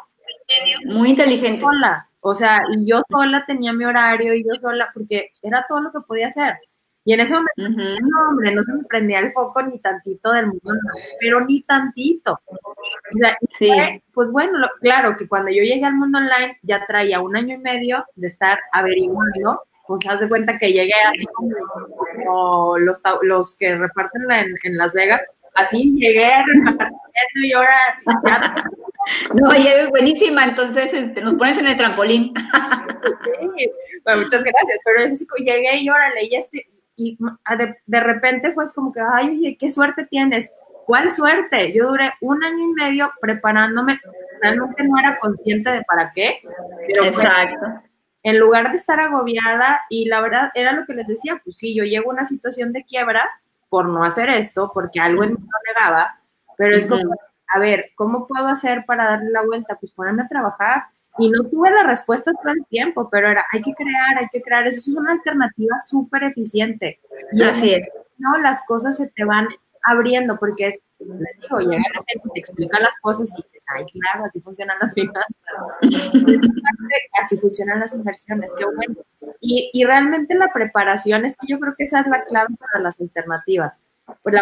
[0.85, 1.61] muy inteligente.
[1.61, 2.07] Sola.
[2.21, 6.01] O sea, yo sola tenía mi horario y yo sola, porque era todo lo que
[6.01, 6.55] podía hacer.
[7.03, 10.47] Y en ese momento, no, hombre, no se me prendía el foco ni tantito del
[10.47, 10.71] mundo,
[11.19, 12.39] pero ni tantito.
[12.45, 17.35] O sea, pues bueno, claro que cuando yo llegué al mundo online ya traía un
[17.35, 23.01] año y medio de estar averiguando, pues haz de cuenta que llegué así como, los,
[23.23, 25.21] los que reparten en, en Las Vegas,
[25.61, 27.75] así llegué repartiendo y ahora
[28.25, 28.55] ya
[29.35, 32.33] no, y es buenísima, entonces este, nos pones en el trampolín.
[33.57, 33.71] Sí,
[34.03, 37.17] bueno, muchas gracias, pero es así, llegué y órale, y, este, y
[37.57, 40.49] de, de, repente fue como que, ay, oye, qué suerte tienes.
[40.85, 41.71] ¿Cuál suerte?
[41.73, 43.99] Yo duré un año y medio preparándome,
[44.41, 46.41] realmente no era consciente de para qué,
[46.87, 47.65] pero Exacto.
[48.23, 51.75] en lugar de estar agobiada, y la verdad era lo que les decía, pues sí,
[51.75, 53.29] yo llego a una situación de quiebra
[53.71, 56.19] por no hacer esto, porque algo en mí lo negaba,
[56.57, 57.15] pero es como,
[57.47, 59.77] a ver, ¿cómo puedo hacer para darle la vuelta?
[59.79, 60.83] Pues ponerme a trabajar.
[61.17, 64.41] Y no tuve la respuesta todo el tiempo, pero era, hay que crear, hay que
[64.41, 64.67] crear.
[64.67, 66.99] Eso es una alternativa súper eficiente.
[67.31, 67.87] Y Así es.
[68.17, 69.47] No, las cosas se te van
[69.85, 73.85] abriendo, porque es, les digo, llega la gente, te explica las cosas y dices, ay,
[73.85, 75.25] claro, así funcionan las finanzas.
[77.21, 78.95] así funcionan las inversiones, qué bueno.
[79.39, 82.83] Y, y realmente la preparación es que yo creo que esa es la clave para
[82.83, 83.79] las alternativas.
[84.23, 84.41] Pues la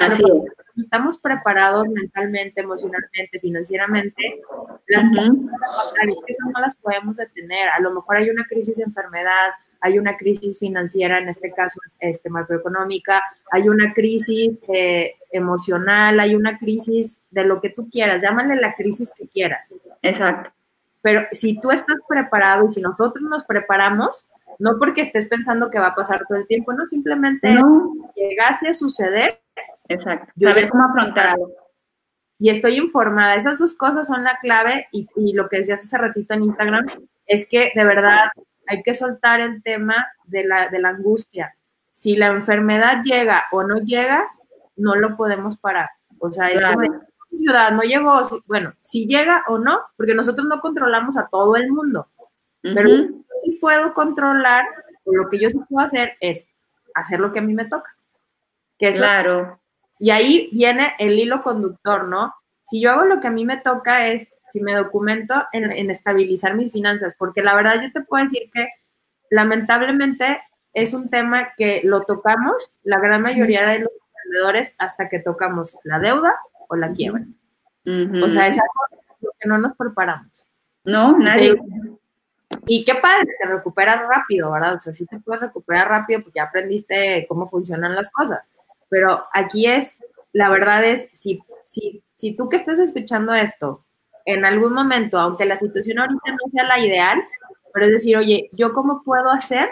[0.77, 4.41] estamos preparados mentalmente, emocionalmente, financieramente,
[4.87, 7.69] las cosas no las podemos detener.
[7.69, 11.79] A lo mejor hay una crisis de enfermedad, hay una crisis financiera, en este caso
[11.99, 18.21] este, macroeconómica, hay una crisis eh, emocional, hay una crisis de lo que tú quieras,
[18.21, 19.67] llámale la crisis que quieras.
[20.01, 20.51] Exacto.
[21.01, 24.25] Pero si tú estás preparado y si nosotros nos preparamos,
[24.57, 27.57] no porque estés pensando que va a pasar todo el tiempo, no, simplemente
[28.15, 29.39] llegase a suceder.
[29.87, 30.33] Exacto.
[30.39, 31.51] Saber cómo afrontarlo.
[32.37, 33.35] Y estoy informada.
[33.35, 36.85] Esas dos cosas son la clave y, y lo que decías hace ratito en Instagram
[37.25, 38.29] es que de verdad
[38.67, 41.55] hay que soltar el tema de la, de la angustia.
[41.91, 44.27] Si la enfermedad llega o no llega,
[44.79, 45.89] no lo podemos parar.
[46.19, 46.89] O sea, es como de,
[47.31, 51.71] ciudad no llegó, bueno, si llega o no, porque nosotros no controlamos a todo el
[51.71, 52.07] mundo,
[52.61, 53.03] pero yo
[53.43, 54.65] sí puedo controlar,
[55.05, 56.45] lo que yo sí puedo hacer es
[56.93, 57.95] hacer lo que a mí me toca.
[58.77, 59.59] Que claro.
[59.99, 62.33] Y ahí viene el hilo conductor, ¿no?
[62.65, 66.55] Si yo hago lo que a mí me toca es si me documento en, estabilizar
[66.55, 68.67] mis finanzas, porque la verdad yo te puedo decir que
[69.29, 70.41] lamentablemente
[70.73, 73.91] es un tema que lo tocamos la gran mayoría de los
[74.29, 76.35] emprendedores hasta que tocamos la deuda
[76.67, 77.25] o la quiebra.
[77.85, 80.43] O sea, es algo que no nos preparamos.
[80.83, 81.55] No, nadie.
[82.65, 84.75] Y qué padre, te recuperas rápido, ¿verdad?
[84.75, 88.47] O sea, si te puedes recuperar rápido, porque ya aprendiste cómo funcionan las cosas.
[88.89, 89.93] Pero aquí es,
[90.33, 93.85] la verdad es, si, si, si tú que estás escuchando esto
[94.25, 97.23] en algún momento, aunque la situación ahorita no sea la ideal,
[97.73, 99.69] pero es decir, oye, ¿yo cómo puedo hacer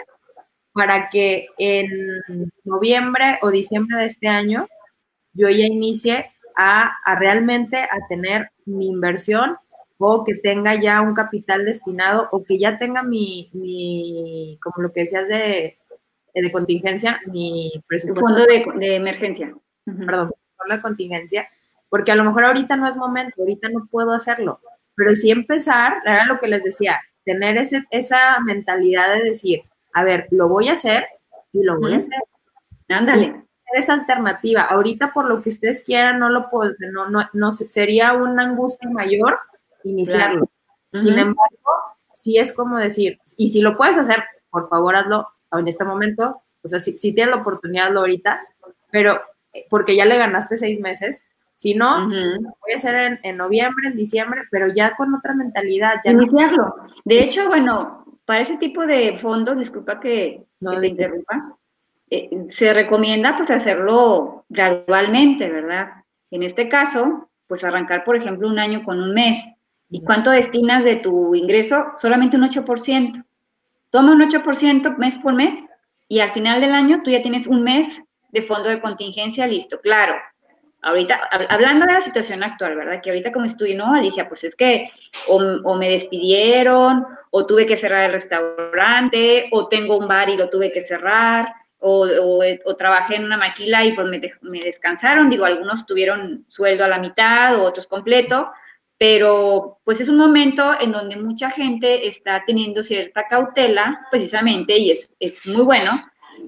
[0.72, 1.88] para que en
[2.64, 4.68] noviembre o diciembre de este año
[5.32, 9.56] yo ya inicie a, a realmente a tener mi inversión
[9.98, 14.92] o que tenga ya un capital destinado o que ya tenga mi, mi como lo
[14.92, 15.78] que decías de,
[16.34, 18.20] de contingencia, mi presupuesto.
[18.20, 19.54] Fondo de, de emergencia.
[19.84, 21.48] Perdón, fondo de contingencia,
[21.88, 24.60] porque a lo mejor ahorita no es momento, ahorita no puedo hacerlo,
[24.94, 29.62] pero sí empezar, era lo que les decía, tener ese, esa mentalidad de decir,
[29.98, 31.06] a ver, lo voy a hacer
[31.52, 32.18] y lo voy a hacer.
[32.88, 33.44] Ándale.
[33.74, 34.62] esa alternativa.
[34.62, 38.88] Ahorita, por lo que ustedes quieran, no lo puedo, no, no, no sería una angustia
[38.88, 39.38] mayor
[39.84, 40.50] iniciarlo.
[40.92, 41.70] Sin embargo,
[42.14, 46.42] sí es como decir, y si lo puedes hacer, por favor hazlo en este momento,
[46.62, 48.40] o sea, si, si tienes la oportunidad, hazlo ahorita,
[48.90, 49.20] pero
[49.52, 51.22] eh, porque ya le ganaste seis meses,
[51.56, 55.94] si no, voy a hacer en, noviembre, en diciembre, pero ya con otra mentalidad.
[56.04, 56.72] Ya Iniciarlo.
[57.04, 61.56] De hecho, bueno, para ese tipo de fondos, disculpa que, te interrumpa,
[62.10, 66.04] eh, se recomienda pues hacerlo gradualmente, ¿verdad?
[66.30, 69.42] En este caso, pues arrancar, por ejemplo, un año con un mes.
[69.88, 71.92] ¿Y cuánto destinas de tu ingreso?
[71.96, 73.24] Solamente un 8%.
[73.88, 75.56] Toma un 8% mes por mes
[76.06, 79.80] y al final del año tú ya tienes un mes de fondo de contingencia listo.
[79.80, 80.16] Claro,
[80.82, 83.00] ahorita, hablando de la situación actual, ¿verdad?
[83.02, 84.90] Que ahorita como estudio, no, Alicia, pues es que
[85.26, 90.48] o, me despidieron, o tuve que cerrar el restaurante, o tengo un bar y lo
[90.48, 92.08] tuve que cerrar, o,
[92.64, 95.30] o, trabajé en una maquila y pues me, me, descansaron.
[95.30, 98.50] Digo, algunos tuvieron sueldo a la mitad, o otros completo,
[98.98, 104.90] pero pues es un momento en donde mucha gente está teniendo cierta cautela, precisamente, y
[104.90, 105.92] es, es muy bueno,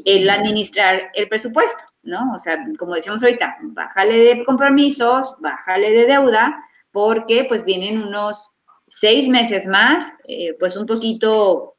[0.05, 1.85] el administrar el presupuesto.
[2.03, 2.33] ¿no?
[2.35, 8.53] O sea, como decíamos ahorita, bájale de compromisos, bájale de deuda, porque pues vienen unos
[8.89, 11.77] seis meses más, eh, pues un poquito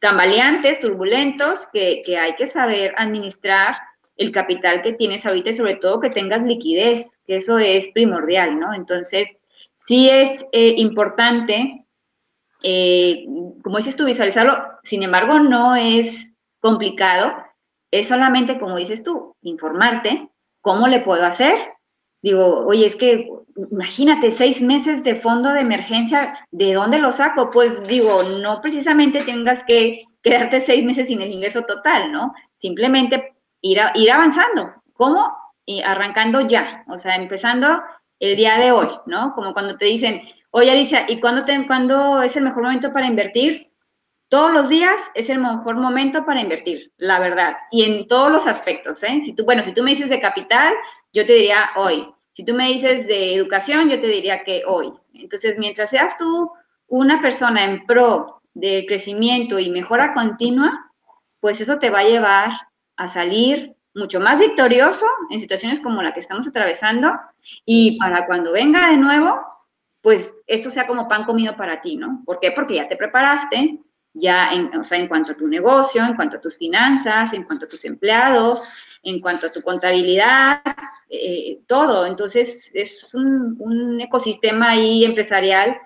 [0.00, 3.76] tambaleantes, turbulentos, que, hay que saber administrar
[4.16, 8.58] el capital que tienes ahorita y sobre todo que tengas liquidez, que eso es primordial,
[8.58, 8.74] ¿no?
[8.74, 9.28] Entonces,
[9.86, 11.86] sí es eh, importante,
[12.62, 13.24] eh,
[13.62, 16.29] como dices tú, visualizarlo, sin embargo, no es
[16.60, 17.34] complicado,
[17.90, 20.28] es solamente, como dices tú, informarte
[20.60, 21.72] cómo le puedo hacer.
[22.22, 23.28] Digo, oye, es que
[23.70, 27.50] imagínate seis meses de fondo de emergencia, ¿de dónde lo saco?
[27.50, 32.34] Pues digo, no precisamente tengas que quedarte seis meses sin el ingreso total, ¿no?
[32.60, 34.74] Simplemente ir, ir avanzando.
[34.94, 35.32] ¿Cómo?
[35.64, 37.80] Y arrancando ya, o sea, empezando
[38.18, 39.34] el día de hoy, ¿no?
[39.34, 43.06] Como cuando te dicen, oye Alicia, ¿y cuándo, te, cuándo es el mejor momento para
[43.06, 43.69] invertir?
[44.30, 48.46] Todos los días es el mejor momento para invertir, la verdad, y en todos los
[48.46, 49.20] aspectos, ¿eh?
[49.24, 50.72] Si tú, bueno, si tú me dices de capital,
[51.12, 52.08] yo te diría hoy.
[52.34, 54.92] Si tú me dices de educación, yo te diría que hoy.
[55.14, 56.48] Entonces, mientras seas tú
[56.86, 60.92] una persona en pro de crecimiento y mejora continua,
[61.40, 62.52] pues eso te va a llevar
[62.98, 67.12] a salir mucho más victorioso en situaciones como la que estamos atravesando
[67.64, 69.40] y para cuando venga de nuevo,
[70.02, 72.22] pues esto sea como pan comido para ti, ¿no?
[72.24, 72.52] ¿Por qué?
[72.52, 73.80] Porque ya te preparaste,
[74.12, 77.44] ya en, o sea, en cuanto a tu negocio, en cuanto a tus finanzas, en
[77.44, 78.64] cuanto a tus empleados,
[79.02, 80.62] en cuanto a tu contabilidad,
[81.08, 82.06] eh, todo.
[82.06, 85.76] Entonces, es un, ecosistema ahí empresarial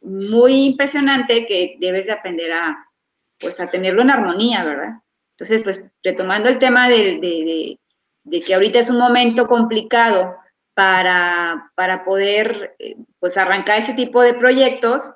[0.00, 2.88] muy impresionante que debes de aprender a,
[3.38, 5.00] pues, a tenerlo en armonía, ¿verdad?
[5.32, 7.78] Entonces, pues, retomando el tema de,
[8.44, 10.36] que ahorita es un momento complicado
[10.74, 15.12] para, para poder, eh, pues, arrancar ese tipo de proyectos,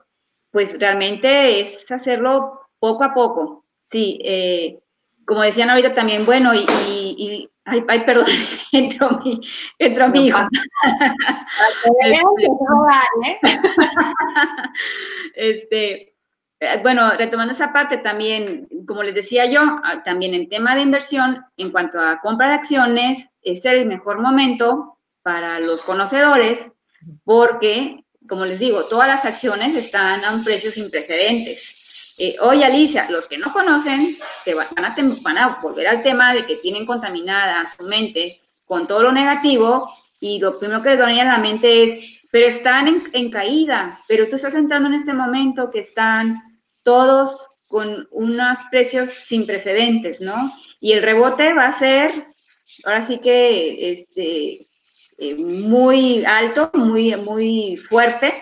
[0.51, 3.65] pues realmente es hacerlo poco a poco.
[3.91, 4.81] Sí, eh,
[5.25, 8.27] como decían ahorita también, bueno, y, ay, ay, perdón,
[8.73, 9.41] entró mi,
[9.79, 10.39] entró mi hijo.
[15.35, 16.15] este,
[16.61, 20.83] eh, bueno, retomando esa parte también, como les decía yo, ah, también en tema de
[20.83, 26.67] inversión, en cuanto a compra de acciones, este es el mejor momento para los conocedores,
[27.25, 31.75] porque como les digo, todas las acciones están a un precio sin precedentes.
[32.17, 36.57] Eh, oye, Alicia, los que no conocen, te van a, volver al tema de que
[36.57, 41.13] tienen contaminada su mente con todo lo negativo y lo primero que les va a
[41.13, 45.81] la mente es, pero están en, caída, pero tú estás entrando en este momento que
[45.81, 50.53] están todos con unos precios sin precedentes, ¿no?
[50.81, 52.27] Y el rebote va a ser,
[52.85, 54.68] ahora sí que, este,
[55.19, 58.33] eh, muy alto, muy, muy fuerte.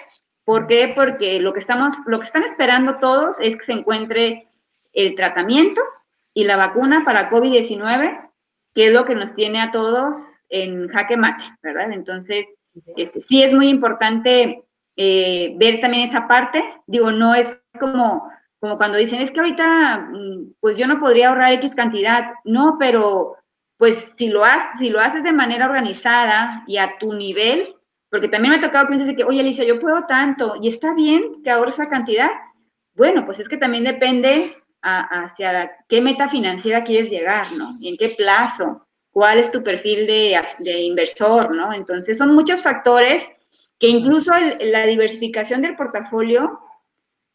[0.44, 0.92] ¿Por qué?
[0.94, 4.48] Porque lo que, estamos, lo que están esperando todos es que se encuentre
[4.92, 5.80] el tratamiento
[6.34, 8.30] y la vacuna para COVID-19,
[8.74, 10.18] que es lo que nos tiene a todos
[10.50, 11.90] en jaque mate, ¿verdad?
[11.92, 14.62] Entonces, sí, este, sí es muy importante
[14.96, 16.62] eh, ver también esa parte.
[16.86, 21.30] Digo, no es como, como cuando dicen, es que ahorita, mm, pues yo no podría
[21.30, 22.32] ahorrar X cantidad.
[22.44, 23.36] No, pero
[23.78, 27.74] pues si lo, haces, de manera organizada y a tu nivel,
[28.10, 30.94] porque también me ha tocado clientes de que, oye, Alicia, yo puedo tanto y está
[30.94, 32.30] bien que ahorres esa cantidad.
[32.94, 37.76] Bueno, pues es que también depende hacia qué meta financiera quieres llegar, ¿no?
[37.80, 41.72] Y en qué plazo, cuál es tu perfil de, de inversor, ¿no?
[41.72, 43.26] Entonces, son muchos factores
[43.78, 46.60] que incluso la diversificación del portafolio,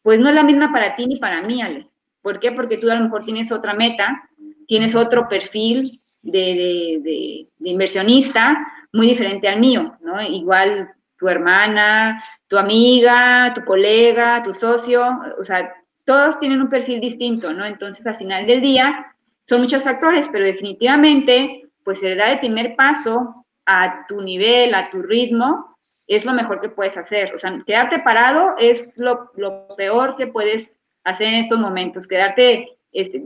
[0.02, 1.88] pues no es la misma para ti ni para mí, Ale.
[2.22, 2.52] ¿Por qué?
[2.52, 4.28] Porque tú a lo mejor tienes otra meta,
[4.66, 10.20] tienes otro perfil de, inversionista muy diferente al mío, ¿no?
[10.22, 15.72] Igual tu hermana, tu amiga, tu colega, tu socio, o sea,
[16.04, 17.64] todos tienen un perfil distinto, ¿no?
[17.64, 19.14] Entonces, al final del día,
[19.44, 24.90] son muchos factores, pero definitivamente, pues el dar el primer paso a tu nivel, a
[24.90, 27.32] tu ritmo, es lo mejor que puedes hacer.
[27.34, 29.30] O sea, quedarte parado es lo,
[29.76, 30.72] peor que puedes
[31.04, 33.22] hacer en estos momentos, quedarte este,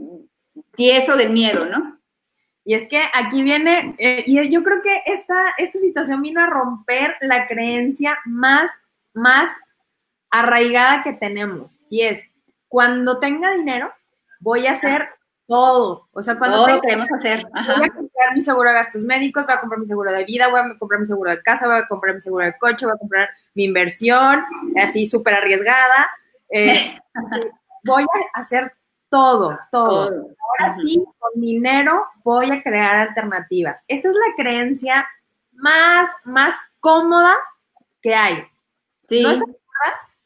[0.75, 1.97] tieso del miedo, ¿no?
[2.67, 6.47] Y es que aquí viene, eh, y yo creo que esta, esta situación vino a
[6.47, 8.69] romper la creencia más,
[9.13, 9.49] más
[10.29, 11.79] arraigada que tenemos.
[11.89, 12.21] Y es,
[12.67, 13.89] cuando tenga dinero,
[14.41, 15.07] voy a hacer
[15.47, 16.09] todo.
[16.11, 17.45] O sea, cuando todo queremos hacer.
[17.45, 20.49] Voy a comprar mi seguro de gastos médicos, voy a comprar mi seguro de vida,
[20.49, 22.95] voy a comprar mi seguro de casa, voy a comprar mi seguro de coche, voy
[22.95, 24.43] a comprar mi inversión,
[24.75, 26.11] así súper arriesgada.
[26.49, 26.99] Eh,
[27.85, 28.73] voy a hacer
[29.09, 30.09] todo, todo.
[30.09, 33.83] Ahora sí, con dinero voy a crear alternativas.
[33.87, 35.07] Esa es la creencia
[35.51, 37.33] más, más cómoda
[38.01, 38.43] que hay.
[39.07, 39.21] Sí.
[39.21, 39.41] No es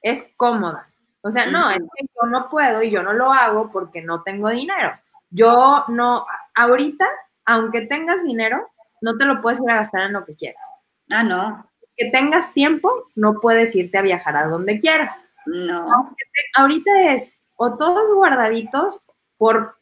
[0.01, 0.87] es cómoda.
[1.21, 4.23] O sea, no, es que yo no puedo y yo no lo hago porque no
[4.23, 4.99] tengo dinero.
[5.29, 6.25] Yo no,
[6.55, 7.07] ahorita,
[7.45, 8.67] aunque tengas dinero,
[9.01, 10.67] no te lo puedes ir a gastar en lo que quieras.
[11.11, 11.67] Ah, no.
[11.95, 15.23] Que tengas tiempo, no puedes irte a viajar a donde quieras.
[15.45, 16.15] No.
[16.55, 17.31] ahorita es
[17.63, 19.01] o todos guardaditos
[19.37, 19.77] por,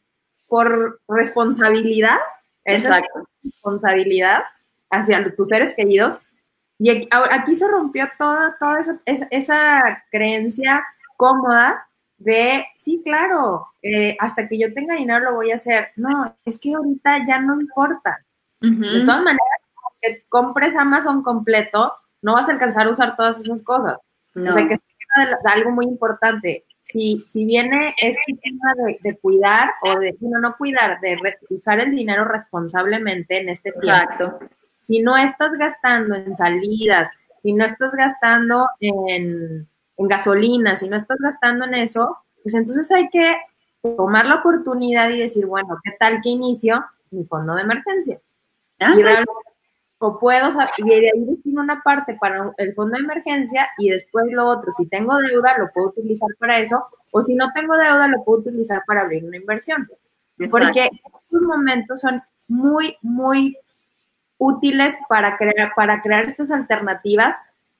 [0.48, 2.18] por responsabilidad,
[2.62, 3.00] esa
[3.42, 4.42] responsabilidad
[4.90, 6.18] hacia tus seres queridos.
[6.78, 9.00] Y aquí, se rompió toda, toda esa,
[9.30, 10.84] esa creencia
[11.16, 15.88] cómoda de, sí, claro, eh, hasta que yo tenga dinero lo voy a hacer.
[15.96, 18.18] No, es que ahorita ya no importa.
[18.60, 19.60] De todas maneras,
[20.02, 23.96] que compres Amazon completo, no vas a alcanzar a usar todas esas cosas.
[24.36, 24.80] O sea, que es
[25.46, 26.66] algo muy importante.
[26.80, 31.16] Si, si viene este tema de, cuidar o de, no, no cuidar, de
[31.50, 34.38] usar el dinero responsablemente en este tiempo.
[34.80, 37.08] Si no estás gastando en salidas,
[37.42, 39.68] si no estás gastando en
[40.00, 43.36] en gasolina, si no estás gastando en eso, pues entonces hay que
[43.82, 48.18] tomar la oportunidad y decir, bueno, ¿qué tal que inicio mi fondo de emergencia?
[48.78, 49.30] Ah, y realmente,
[50.02, 54.24] o puedo, y de ahí destino una parte para el fondo de emergencia y después
[54.30, 58.08] lo otro, si tengo deuda, lo puedo utilizar para eso, o si no tengo deuda,
[58.08, 59.86] lo puedo utilizar para abrir una inversión.
[60.50, 63.58] Porque estos momentos son muy, muy
[64.38, 67.36] útiles para crear, para crear estas alternativas,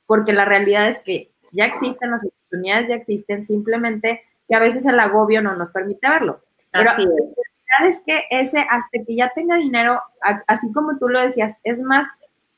[0.06, 4.84] porque la realidad es que ya existen, las oportunidades ya existen, simplemente que a veces
[4.84, 6.42] el agobio no nos permite verlo.
[6.70, 6.90] Pero
[7.78, 10.00] realidad es que ese, hasta que ya tenga dinero,
[10.46, 12.08] así como tú lo decías, es más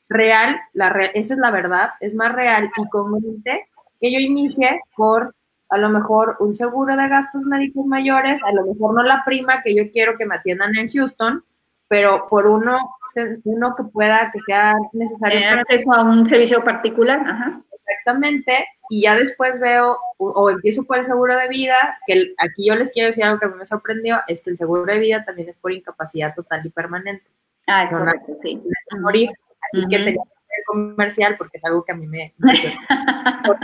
[0.09, 3.67] real, la esa es la verdad, es más real y congruente
[3.99, 5.33] que yo inicie por
[5.69, 9.63] a lo mejor un seguro de gastos médicos mayores, a lo mejor no la prima
[9.63, 11.43] que yo quiero que me atiendan en Houston,
[11.87, 12.77] pero por uno,
[13.43, 15.39] uno que pueda, que sea necesario.
[15.39, 17.61] Tener acceso a un servicio particular, ajá.
[17.85, 22.75] Exactamente, y ya después veo o, empiezo por el seguro de vida, que aquí yo
[22.75, 25.57] les quiero decir algo que me sorprendió, es que el seguro de vida también es
[25.57, 27.25] por incapacidad total y permanente.
[27.67, 28.61] Ah, es correcto, sí.
[28.99, 29.31] morir,
[29.61, 32.33] así que tenía que ser comercial porque es algo que a mí me...
[32.39, 33.59] el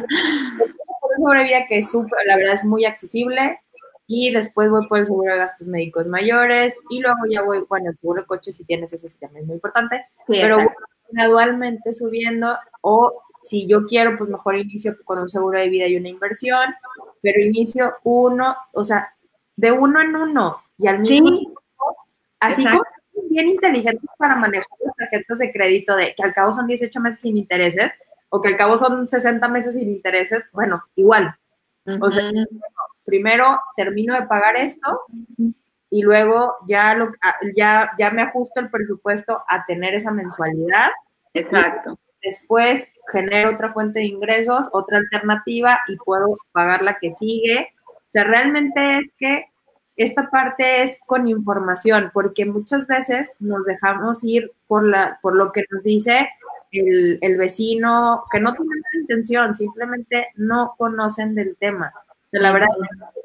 [1.15, 1.93] seguro de vida que es
[2.25, 3.59] la verdad es muy accesible,
[4.11, 7.91] y después voy por el seguro de gastos médicos mayores y luego ya voy, bueno,
[7.91, 10.67] el seguro de coche si tienes ese sistema es muy importante, pero voy
[11.11, 15.97] gradualmente subiendo o si yo quiero, pues mejor inicio con un seguro de vida y
[15.97, 16.75] una inversión,
[17.19, 19.15] pero inicio uno, o sea,
[19.55, 21.61] de uno en uno y al mismo tiempo,
[22.39, 22.83] así como
[23.31, 27.21] bien inteligentes para manejar las tarjetas de crédito de que al cabo son 18 meses
[27.21, 27.91] sin intereses
[28.29, 31.35] o que al cabo son 60 meses sin intereses, bueno, igual.
[32.01, 32.29] O sea,
[33.03, 35.05] primero termino de pagar esto
[35.89, 37.13] y luego ya, lo,
[37.55, 40.89] ya, ya me ajusto el presupuesto a tener esa mensualidad.
[41.33, 41.97] Exacto.
[42.21, 47.69] Después genero otra fuente de ingresos, otra alternativa y puedo pagar la que sigue.
[47.85, 49.45] O sea, realmente es que
[49.95, 55.51] esta parte es con información, porque muchas veces nos dejamos ir por, la, por lo
[55.51, 56.29] que nos dice
[56.71, 61.93] el, el vecino, que no tiene la intención, simplemente no conocen del tema.
[61.97, 62.69] O sea, la verdad,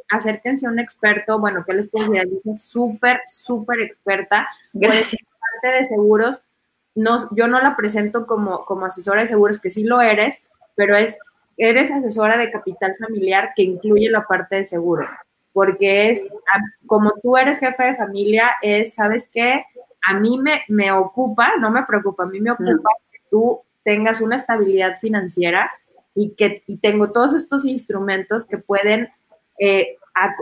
[0.08, 2.40] acérquense a un experto, bueno, que les puedo decir?
[2.58, 6.42] súper, súper experta, puede ser parte de seguros,
[6.94, 10.40] no, yo no la presento como, como asesora de seguros, que sí lo eres,
[10.74, 11.18] pero es,
[11.56, 15.08] eres asesora de capital familiar que incluye la parte de seguros,
[15.52, 16.24] porque es,
[16.86, 19.64] como tú eres jefe de familia, es, ¿sabes qué?
[20.06, 24.20] A mí me, me ocupa, no me preocupa, a mí me ocupa que tú tengas
[24.20, 25.70] una estabilidad financiera
[26.14, 29.08] y que y tengo todos estos instrumentos que pueden
[29.58, 29.96] eh,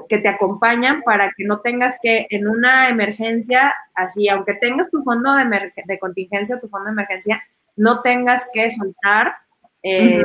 [0.08, 5.02] que te acompañan para que no tengas que en una emergencia, así, aunque tengas tu
[5.02, 7.42] fondo de, de contingencia o tu fondo de emergencia,
[7.76, 9.34] no tengas que soltar
[9.82, 10.22] eh,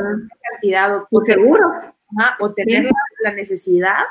[0.52, 1.72] cantidad o, tu seguro.
[2.39, 2.89] o tener
[3.22, 4.04] la necesidad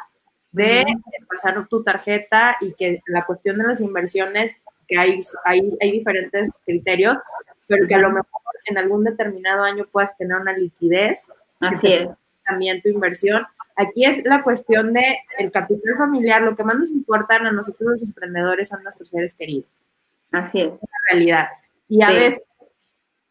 [0.52, 0.84] de
[1.28, 4.56] pasar tu tarjeta y que la cuestión de las inversiones,
[4.88, 7.18] que hay, hay, hay diferentes criterios,
[7.66, 8.26] pero que a lo mejor
[8.64, 11.24] en algún determinado año puedas tener una liquidez.
[11.60, 12.08] Así es.
[12.44, 13.46] También tu inversión.
[13.76, 16.42] Aquí es la cuestión de el capital familiar.
[16.42, 19.70] Lo que más nos importa a nosotros los emprendedores son nuestros seres queridos.
[20.32, 20.72] Así es.
[20.72, 21.48] La realidad.
[21.88, 22.42] Y a veces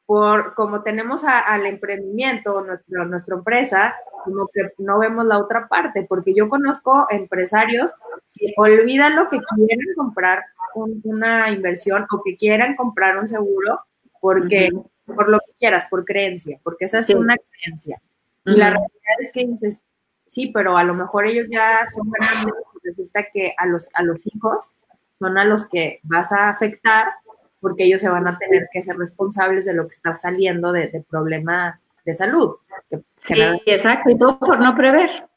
[0.05, 6.05] por como tenemos al emprendimiento, nuestro, nuestra empresa, como que no vemos la otra parte,
[6.07, 7.91] porque yo conozco empresarios
[8.33, 10.43] que olvidan lo que quieren comprar
[10.75, 13.79] una inversión o que quieran comprar un seguro
[14.19, 14.69] porque
[15.05, 18.01] por lo que quieras, por creencia, porque esa es una creencia.
[18.45, 19.81] Y la realidad es que dices,
[20.27, 24.03] sí, pero a lo mejor ellos ya son grandes y resulta que a los, a
[24.03, 24.73] los hijos
[25.13, 27.07] son a los que vas a afectar
[27.59, 31.03] porque ellos se van a tener que ser responsables de lo que está saliendo de,
[31.09, 32.57] problema de salud.
[33.17, 33.33] sí,
[33.65, 35.27] exacto, y todo por no prever.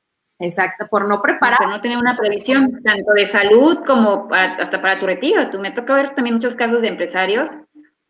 [0.41, 1.59] Exacto, por no preparar.
[1.59, 5.51] Por no tener una previsión, tanto de salud como hasta para tu retiro.
[5.51, 7.51] Tú me toca ver también muchos casos de empresarios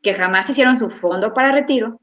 [0.02, 2.00] que jamás hicieron su fondo para retiro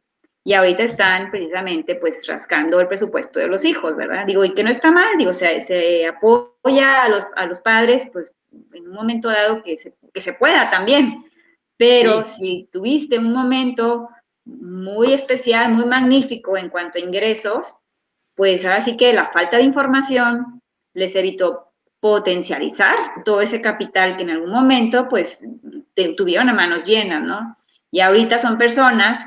[0.47, 4.27] y ahorita están precisamente pues rascando el presupuesto de los hijos, ¿verdad?
[4.27, 7.59] Digo, y que no está mal, digo, o sea, se apoya a los, a los
[7.59, 8.31] padres pues
[8.73, 11.25] en un momento dado que se, que se pueda también,
[11.77, 14.07] pero si tuviste un momento
[14.45, 17.75] muy especial, muy magnífico en cuanto a ingresos,
[18.35, 20.61] pues ahora sí que la falta de información
[20.93, 25.43] les evitó potencializar todo ese capital que en algún momento pues
[26.15, 27.57] tuvieron a manos llenas, ¿no?
[27.89, 29.17] Y ahorita son personas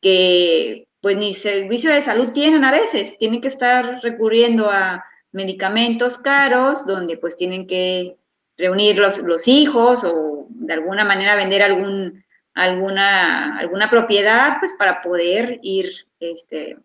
[0.00, 6.18] que pues ni servicio de salud tienen a veces, tienen que estar recurriendo a medicamentos
[6.18, 8.16] caros, donde pues tienen que
[8.56, 12.22] reunir los, los hijos o de alguna manera vender algún,
[12.54, 16.76] alguna, alguna propiedad, pues para poder ir, este,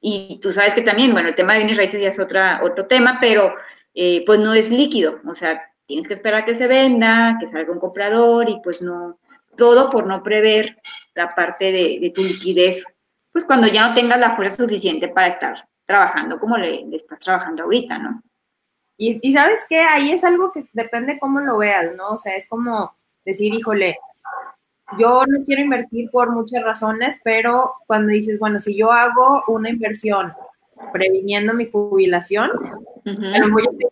[0.00, 2.86] y tú sabes que también, bueno, el tema de bienes raíces ya es otra, otro
[2.86, 3.54] tema, pero
[3.94, 7.72] eh, pues no es líquido, o sea, tienes que esperar que se venda, que salga
[7.72, 9.18] un comprador y pues no,
[9.56, 10.78] todo por no prever
[11.24, 12.82] la parte de, de tu liquidez,
[13.32, 17.18] pues cuando ya no tengas la fuerza suficiente para estar trabajando como le, le estás
[17.20, 18.22] trabajando ahorita, ¿no?
[19.02, 22.10] Y, sabes qué, ahí es algo que depende cómo lo veas, ¿no?
[22.10, 22.94] O sea, es como
[23.24, 23.98] decir, híjole,
[24.98, 29.70] yo no quiero invertir por muchas razones, pero cuando dices, bueno, si yo hago una
[29.70, 30.34] inversión
[30.92, 32.50] previniendo mi jubilación,
[33.06, 33.88] a lo mejor yo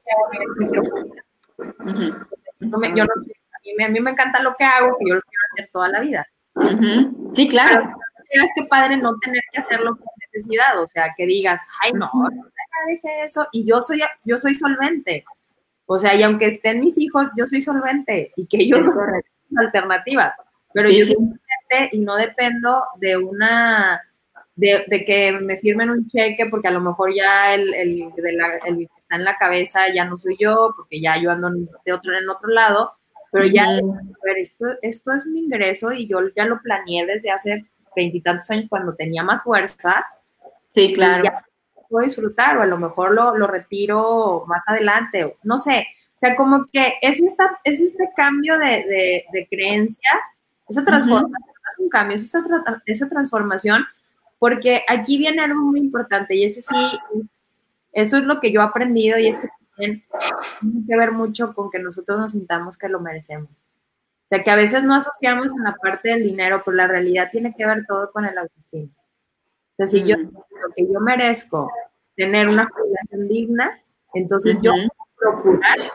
[2.60, 6.28] a, mí me, encanta lo que hago, que yo lo quiero hacer toda la vida.
[7.34, 7.94] Sí, claro.
[8.30, 11.92] Pero es que padre no tener que hacerlo por necesidad, o sea, que digas, ay,
[11.92, 12.10] no,
[12.86, 15.24] deje eso y yo soy, yo soy solvente.
[15.86, 20.34] O sea, y aunque estén mis hijos, yo soy solvente y que ellos son alternativas.
[20.74, 24.02] Pero yo soy solvente y no dependo de una,
[24.54, 29.16] de, que me firmen un cheque porque a lo mejor ya el, el, que está
[29.16, 31.50] en la cabeza ya no soy yo, porque ya yo ando
[31.84, 32.92] de otro, en otro lado.
[33.30, 33.80] Pero ya, a
[34.24, 38.66] ver, esto, esto es mi ingreso y yo ya lo planeé desde hace veintitantos años
[38.68, 40.06] cuando tenía más fuerza.
[40.74, 41.24] Sí, claro
[41.88, 45.86] puedo disfrutar o a lo mejor lo, lo retiro más adelante, no sé.
[46.16, 50.10] O sea, como que es, esta, es este cambio de, de, creencia,
[50.68, 52.42] esa transformación, es un cambio, es esta,
[52.86, 53.84] esa transformación,
[54.38, 56.98] porque aquí viene algo muy importante y ese sí,
[57.92, 59.48] eso es lo que yo he aprendido y es que
[59.78, 60.04] tiene
[60.86, 63.50] que ver mucho con que nosotros nos sintamos que lo merecemos.
[63.50, 67.30] O sea, que a veces no asociamos en la parte del dinero, pero la realidad
[67.32, 68.92] tiene que ver todo con el autoestima
[69.78, 71.70] sea, si yo lo que yo merezco
[72.16, 73.80] tener una jubilación digna,
[74.12, 74.72] entonces yo
[75.16, 75.92] procurar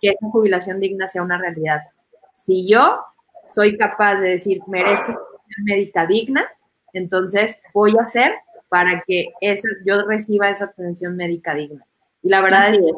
[0.00, 1.82] que esa jubilación digna sea una realidad.
[2.36, 3.00] Si yo
[3.52, 6.46] soy capaz de decir, merezco una médica digna,
[6.92, 8.34] entonces voy a hacer
[8.68, 11.84] para que esa, yo reciba esa atención médica digna.
[12.22, 12.90] Y la verdad es que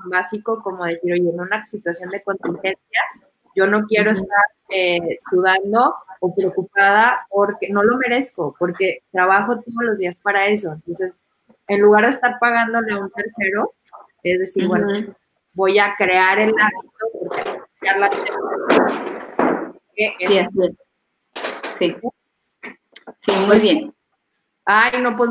[0.00, 3.00] tan básico como decir, oye, en una situación de contingencia,
[3.54, 9.82] yo no quiero estar eh, sudando o preocupada porque no lo merezco, porque trabajo todos
[9.82, 10.72] los días para eso.
[10.72, 11.14] Entonces,
[11.66, 13.72] en lugar de estar pagándole a un tercero,
[14.22, 14.86] es decir, bueno,
[15.54, 18.10] voy a crear el hábito porque ya la
[19.96, 20.12] sí,
[21.78, 21.96] sí.
[23.26, 23.94] sí, muy bien.
[24.64, 25.30] Ay, no, pues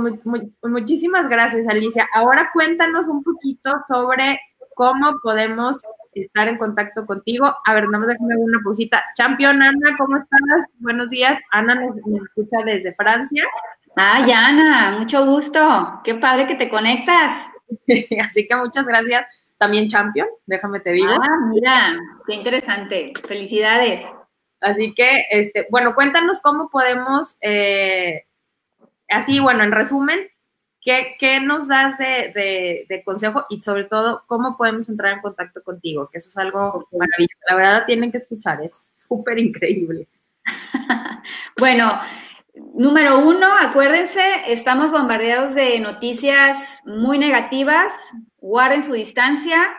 [0.63, 2.09] muchísimas gracias, Alicia.
[2.13, 4.39] Ahora cuéntanos un poquito sobre
[4.80, 7.53] cómo podemos estar en contacto contigo.
[7.65, 9.03] A ver, nada más déjame una pausita.
[9.13, 10.67] Champion, Ana, ¿cómo estás?
[10.80, 11.38] Buenos días.
[11.51, 13.43] Ana nos, escucha desde Francia.
[13.97, 15.99] Ay, Ana, mucho gusto.
[16.05, 17.45] Qué padre que te conectas.
[18.25, 19.25] Así que muchas gracias.
[19.57, 21.11] también champion, déjame te digo.
[21.11, 23.11] Ah, mira, qué interesante.
[23.27, 23.99] Felicidades.
[24.61, 28.27] Así que, este, bueno, cuéntanos cómo podemos, eh,
[29.09, 30.19] así, bueno, en resumen,
[31.19, 36.09] ¿qué, nos das de, de, consejo y sobre todo cómo podemos entrar en contacto contigo?
[36.11, 37.39] Que eso es algo maravilloso.
[37.49, 40.07] La verdad, tienen que escuchar, es súper increíble.
[41.57, 41.89] bueno,
[42.73, 47.93] número uno, acuérdense, estamos bombardeados de noticias muy negativas,
[48.39, 49.69] guarden su distancia,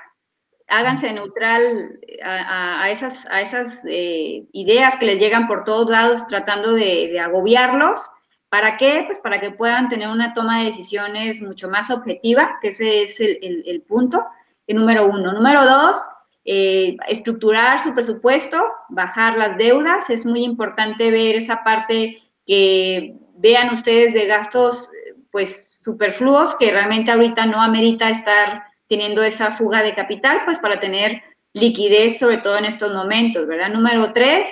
[0.71, 6.73] háganse neutral a, esas, a esas eh, ideas que les llegan por todos lados tratando
[6.73, 8.09] de, agobiarlos.
[8.51, 9.05] ¿Para qué?
[9.07, 13.21] Pues para que puedan tener una toma de decisiones mucho más objetiva, que ese es
[13.21, 14.27] el, punto,
[14.67, 15.33] el número uno.
[15.33, 15.97] Número dos,
[16.45, 20.11] eh, estructurar su presupuesto, bajar las deudas.
[20.11, 24.91] Es muy importante ver esa parte que vean ustedes de gastos
[25.31, 30.81] pues superfluos que realmente ahorita no amerita estar teniendo esa fuga de capital, pues para
[30.81, 31.23] tener
[31.53, 33.69] liquidez, sobre todo en estos momentos, ¿verdad?
[33.69, 34.49] Número tres,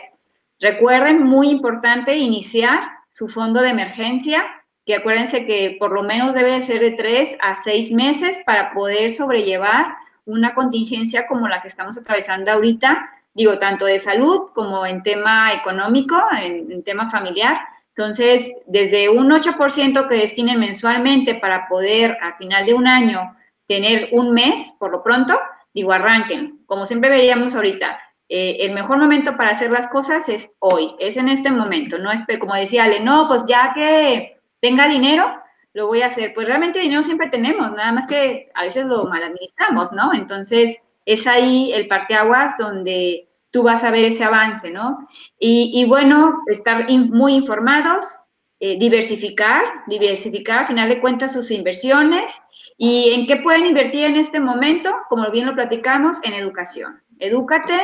[0.60, 4.46] recuerden, muy importante, iniciar su fondo de emergencia,
[4.86, 9.10] que acuérdense que por lo menos debe ser de tres a seis meses para poder
[9.10, 9.86] sobrellevar
[10.24, 15.52] una contingencia como la que estamos atravesando ahorita, digo, tanto de salud como en tema
[15.52, 17.58] económico, en, en tema familiar.
[17.96, 23.34] Entonces, desde un 8% que destinen mensualmente para poder a final de un año
[23.66, 25.36] tener un mes, por lo pronto,
[25.74, 26.60] digo, arranquen.
[26.66, 27.98] Como siempre veíamos ahorita,
[28.28, 32.10] eh, el mejor momento para hacer las cosas es hoy, es en este momento, no
[32.10, 35.32] es como decía Ale, no, pues ya que tenga dinero,
[35.72, 36.34] lo voy a hacer.
[36.34, 40.12] Pues realmente dinero siempre tenemos, nada más que a veces lo mal administramos, ¿no?
[40.12, 40.76] Entonces,
[41.06, 45.08] es ahí el parteaguas donde tú vas a ver ese avance, ¿no?
[45.38, 48.18] Y, bueno, estar muy informados,
[48.60, 52.40] eh, diversificar, diversificar, a final de cuentas, sus inversiones,
[52.80, 54.94] ¿Y en qué pueden invertir en este momento?
[55.08, 57.02] Como bien lo platicamos, en educación.
[57.18, 57.76] Edúcate,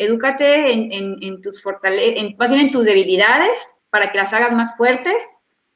[0.00, 3.50] edúcate en, tus fortalezas, en, tus debilidades
[3.90, 5.22] para que las hagas más fuertes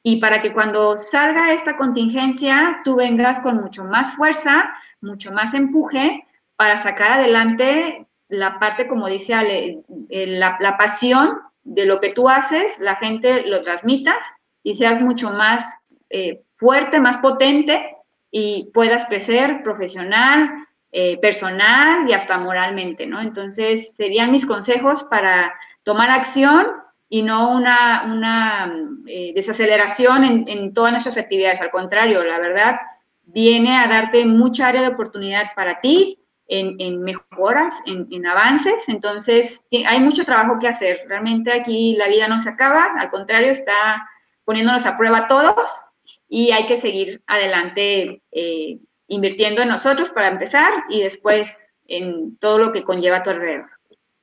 [0.01, 5.53] y para que cuando salga esta contingencia tú vengas con mucho más fuerza, mucho más
[5.53, 12.09] empuje para sacar adelante la parte, como dice Ale, eh, la, pasión de lo que
[12.09, 14.25] tú haces, la gente lo transmitas
[14.63, 15.71] y seas mucho más
[16.09, 17.95] eh, fuerte, más potente
[18.31, 20.49] y puedas crecer profesional,
[20.97, 23.19] eh, personal y hasta moralmente, ¿no?
[23.19, 26.67] Entonces, serían mis consejos para tomar acción
[27.09, 28.73] y no una, una
[29.05, 31.59] eh, desaceleración en, todas nuestras actividades.
[31.59, 32.79] Al contrario, la verdad,
[33.23, 36.17] viene a darte mucha área de oportunidad para ti,
[36.47, 38.75] en, mejoras, en, en, avances.
[38.87, 41.01] Entonces, hay mucho trabajo que hacer.
[41.09, 44.07] Realmente aquí la vida no se acaba, al contrario, está
[44.45, 45.83] poniéndonos a prueba todos
[46.29, 52.57] y hay que seguir adelante eh, invirtiendo en nosotros para empezar y después en todo
[52.57, 53.69] lo que conlleva a tu alrededor.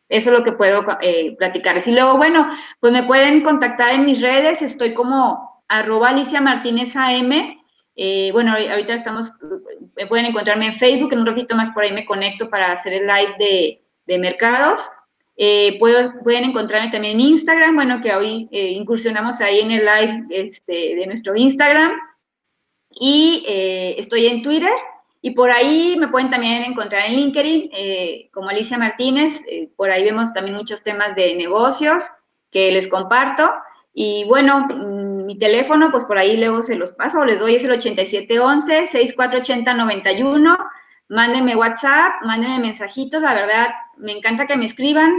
[0.08, 1.86] Eso es lo que puedo eh, platicarles.
[1.86, 6.94] Y luego, bueno, pues me pueden contactar en mis redes, estoy como arroba Alicia Martínez
[6.96, 7.58] AM.
[7.96, 9.32] Eh, bueno, ahorita estamos,
[9.96, 12.92] me pueden encontrarme en Facebook, en un ratito más por ahí me conecto para hacer
[12.92, 13.34] el live
[14.06, 14.90] de, mercados.
[15.36, 20.26] Eh, pueden encontrarme también en Instagram, bueno, que hoy eh, incursionamos ahí en el live
[20.28, 21.92] este, de nuestro Instagram.
[22.94, 24.72] Y eh, estoy en Twitter
[25.20, 27.70] y por ahí me pueden también encontrar en LinkedIn
[28.32, 29.42] como Alicia Martínez.
[29.76, 32.04] por ahí vemos también muchos temas de negocios
[32.50, 33.52] que les comparto.
[33.94, 37.64] Y bueno, mm, mi teléfono, pues por ahí luego se los paso, les doy es
[37.64, 40.58] el 8711-6480-91
[41.12, 43.68] mándenme WhatsApp, mándenme mensajitos, la verdad,
[43.98, 45.12] me encanta que me escriban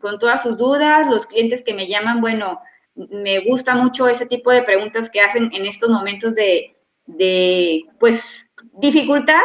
[0.00, 2.60] con todas sus dudas, los clientes que me llaman, bueno,
[2.94, 6.76] me gusta mucho ese tipo de preguntas que hacen en estos momentos de,
[7.16, 9.42] de pues, dificultad,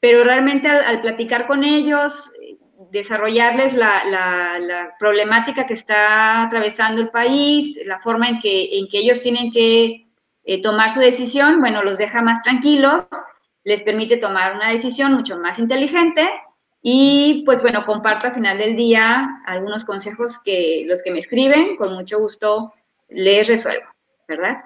[0.00, 2.32] pero realmente al, platicar con ellos,
[2.90, 8.98] desarrollarles la, la, problemática que está atravesando el país, la forma en que, en que
[8.98, 10.06] ellos tienen que
[10.44, 13.06] eh, tomar su decisión, bueno, los deja más tranquilos
[13.64, 16.28] les permite tomar una decisión mucho más inteligente
[16.82, 21.76] y pues bueno, comparto al final del día algunos consejos que los que me escriben,
[21.76, 22.74] con mucho gusto
[23.08, 23.86] les resuelvo,
[24.28, 24.64] ¿verdad?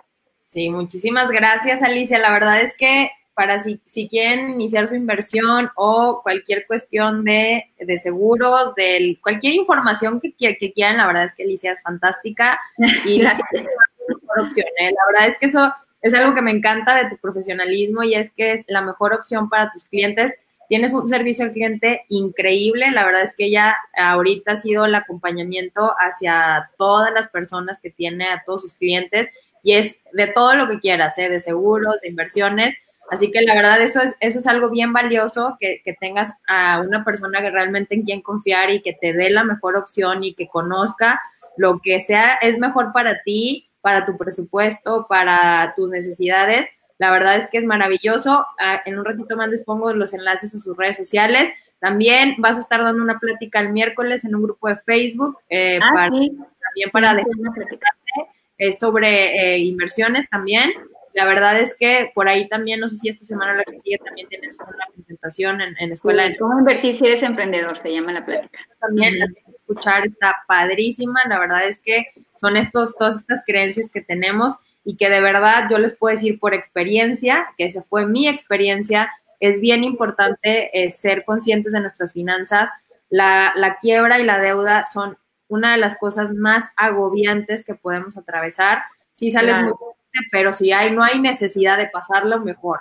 [0.49, 2.19] Sí, muchísimas gracias Alicia.
[2.19, 7.71] La verdad es que para si, si quieren iniciar su inversión o cualquier cuestión de,
[7.79, 12.59] de seguros, de cualquier información que, que, quieran, la verdad es que Alicia es fantástica
[13.05, 14.67] y la mejor opción.
[14.81, 14.91] ¿eh?
[14.91, 18.31] La verdad es que eso es algo que me encanta de tu profesionalismo y es
[18.31, 20.33] que es la mejor opción para tus clientes.
[20.69, 22.91] Tienes un servicio al cliente increíble.
[22.91, 27.91] La verdad es que ella ahorita ha sido el acompañamiento hacia todas las personas que
[27.91, 29.29] tiene, a todos sus clientes,
[29.63, 31.29] y es de todo lo que quieras, ¿eh?
[31.29, 32.75] de seguros, de inversiones.
[33.11, 36.81] Así que la verdad eso es, eso es algo bien valioso, que, que tengas a
[36.81, 40.35] una persona que realmente en quien confiar y que te dé la mejor opción y
[40.35, 41.21] que conozca
[41.57, 46.69] lo que sea es mejor para ti, para tu presupuesto, para tus necesidades.
[46.99, 48.45] La verdad es que es maravilloso.
[48.61, 51.51] Ah, en un ratito más les pongo los enlaces a sus redes sociales.
[51.81, 55.79] También vas a estar dando una plática el miércoles en un grupo de Facebook eh,
[55.83, 56.37] Ah, para, sí.
[56.61, 58.29] también para Sí, dejar
[58.59, 60.71] es sobre eh, inversiones también.
[61.15, 63.79] La verdad es que por ahí también, no sé si esta semana o la que
[63.79, 67.79] sigue también tienes una presentación en, en Escuela ¿Cómo invertir si eres emprendedor?
[67.79, 68.59] Se llama la plática.
[68.81, 71.21] también la tienes que escuchar, está padrísima.
[71.29, 72.07] La verdad es que
[72.37, 74.55] son estos, todas estas creencias que tenemos
[74.85, 79.11] y que de verdad yo les puedo decir por experiencia, que esa fue mi experiencia,
[79.41, 82.71] es bien importante eh, ser conscientes de nuestras finanzas.
[83.09, 85.17] La, la quiebra y la deuda son
[85.49, 88.83] una de las cosas más agobiantes que podemos atravesar.
[89.13, 89.69] Sí sales Claro.
[89.69, 92.81] muy fuerte, pero si hay, no hay necesidad de pasarlo, mejor.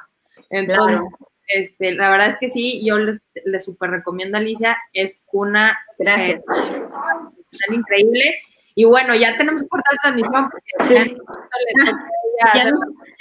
[0.49, 1.17] Entonces, Claro.
[1.47, 5.77] este, la verdad es que sí, yo les, les super recomiendo a Alicia, es una
[6.05, 6.41] eh,
[7.71, 8.39] increíble.
[8.75, 11.17] Y bueno, ya tenemos que cortar la transmisión porque Sí.
[11.83, 12.79] ya Ya no-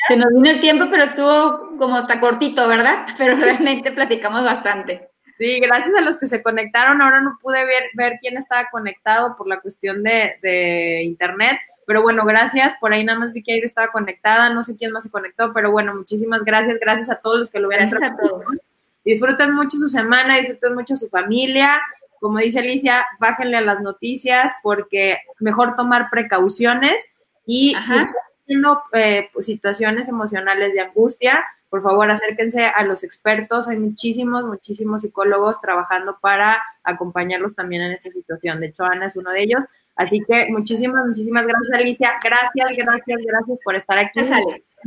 [0.09, 3.07] se nos vino el tiempo, pero estuvo como hasta cortito, ¿verdad?
[3.19, 5.09] Pero realmente platicamos bastante.
[5.39, 7.03] Sí, gracias a los que se conectaron.
[7.03, 11.59] Ahora no pude ver, ver quién estaba conectado por la cuestión de, de internet.
[11.87, 12.75] Pero bueno, gracias.
[12.81, 14.51] Por ahí nada más vi que Aide estaba conectada.
[14.51, 16.79] No sé quién más se conectó, pero bueno, muchísimas gracias.
[16.81, 17.89] Gracias a todos los que lo vieron.
[17.89, 18.45] Gracias a todos.
[19.05, 21.81] Disfruten mucho su semana, disfruten mucho su familia.
[22.19, 26.97] Como dice Alicia, bájenle a las noticias porque mejor tomar precauciones
[27.47, 27.99] y si Ajá.
[27.99, 28.15] están
[28.47, 33.69] teniendo eh, pues, situaciones emocionales de angustia, por favor acérquense a los expertos.
[33.69, 38.61] Hay muchísimos, muchísimos psicólogos trabajando para acompañarlos también en esta situación.
[38.61, 39.65] De hecho, Ana es uno de ellos.
[39.97, 42.13] Así que muchísimas, muchísimas gracias, Alicia.
[42.23, 44.21] Gracias, gracias, gracias por estar aquí.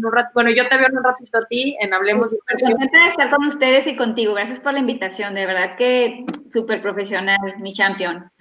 [0.02, 2.72] Un rato- bueno, yo te veo en un ratito a ti en Hablemos Inversión.
[2.74, 4.34] Contenta de estar con ustedes y contigo.
[4.36, 5.34] Gracias por la invitación.
[5.34, 8.32] De verdad que súper profesional, mi champion.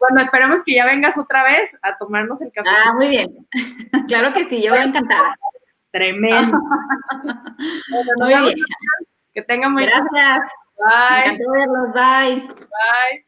[0.00, 2.70] Bueno, esperamos que ya vengas otra vez a tomarnos el café.
[2.86, 3.28] Ah, muy bien.
[4.08, 5.36] Claro que sí, yo encantada.
[5.92, 6.58] Tremendo.
[7.88, 8.58] Bueno, Muy bien.
[9.32, 10.40] Que tengan muy Gracias.
[10.78, 11.38] Bye.
[11.38, 11.92] verlos.
[11.94, 12.48] Bye.
[12.48, 13.26] Bye.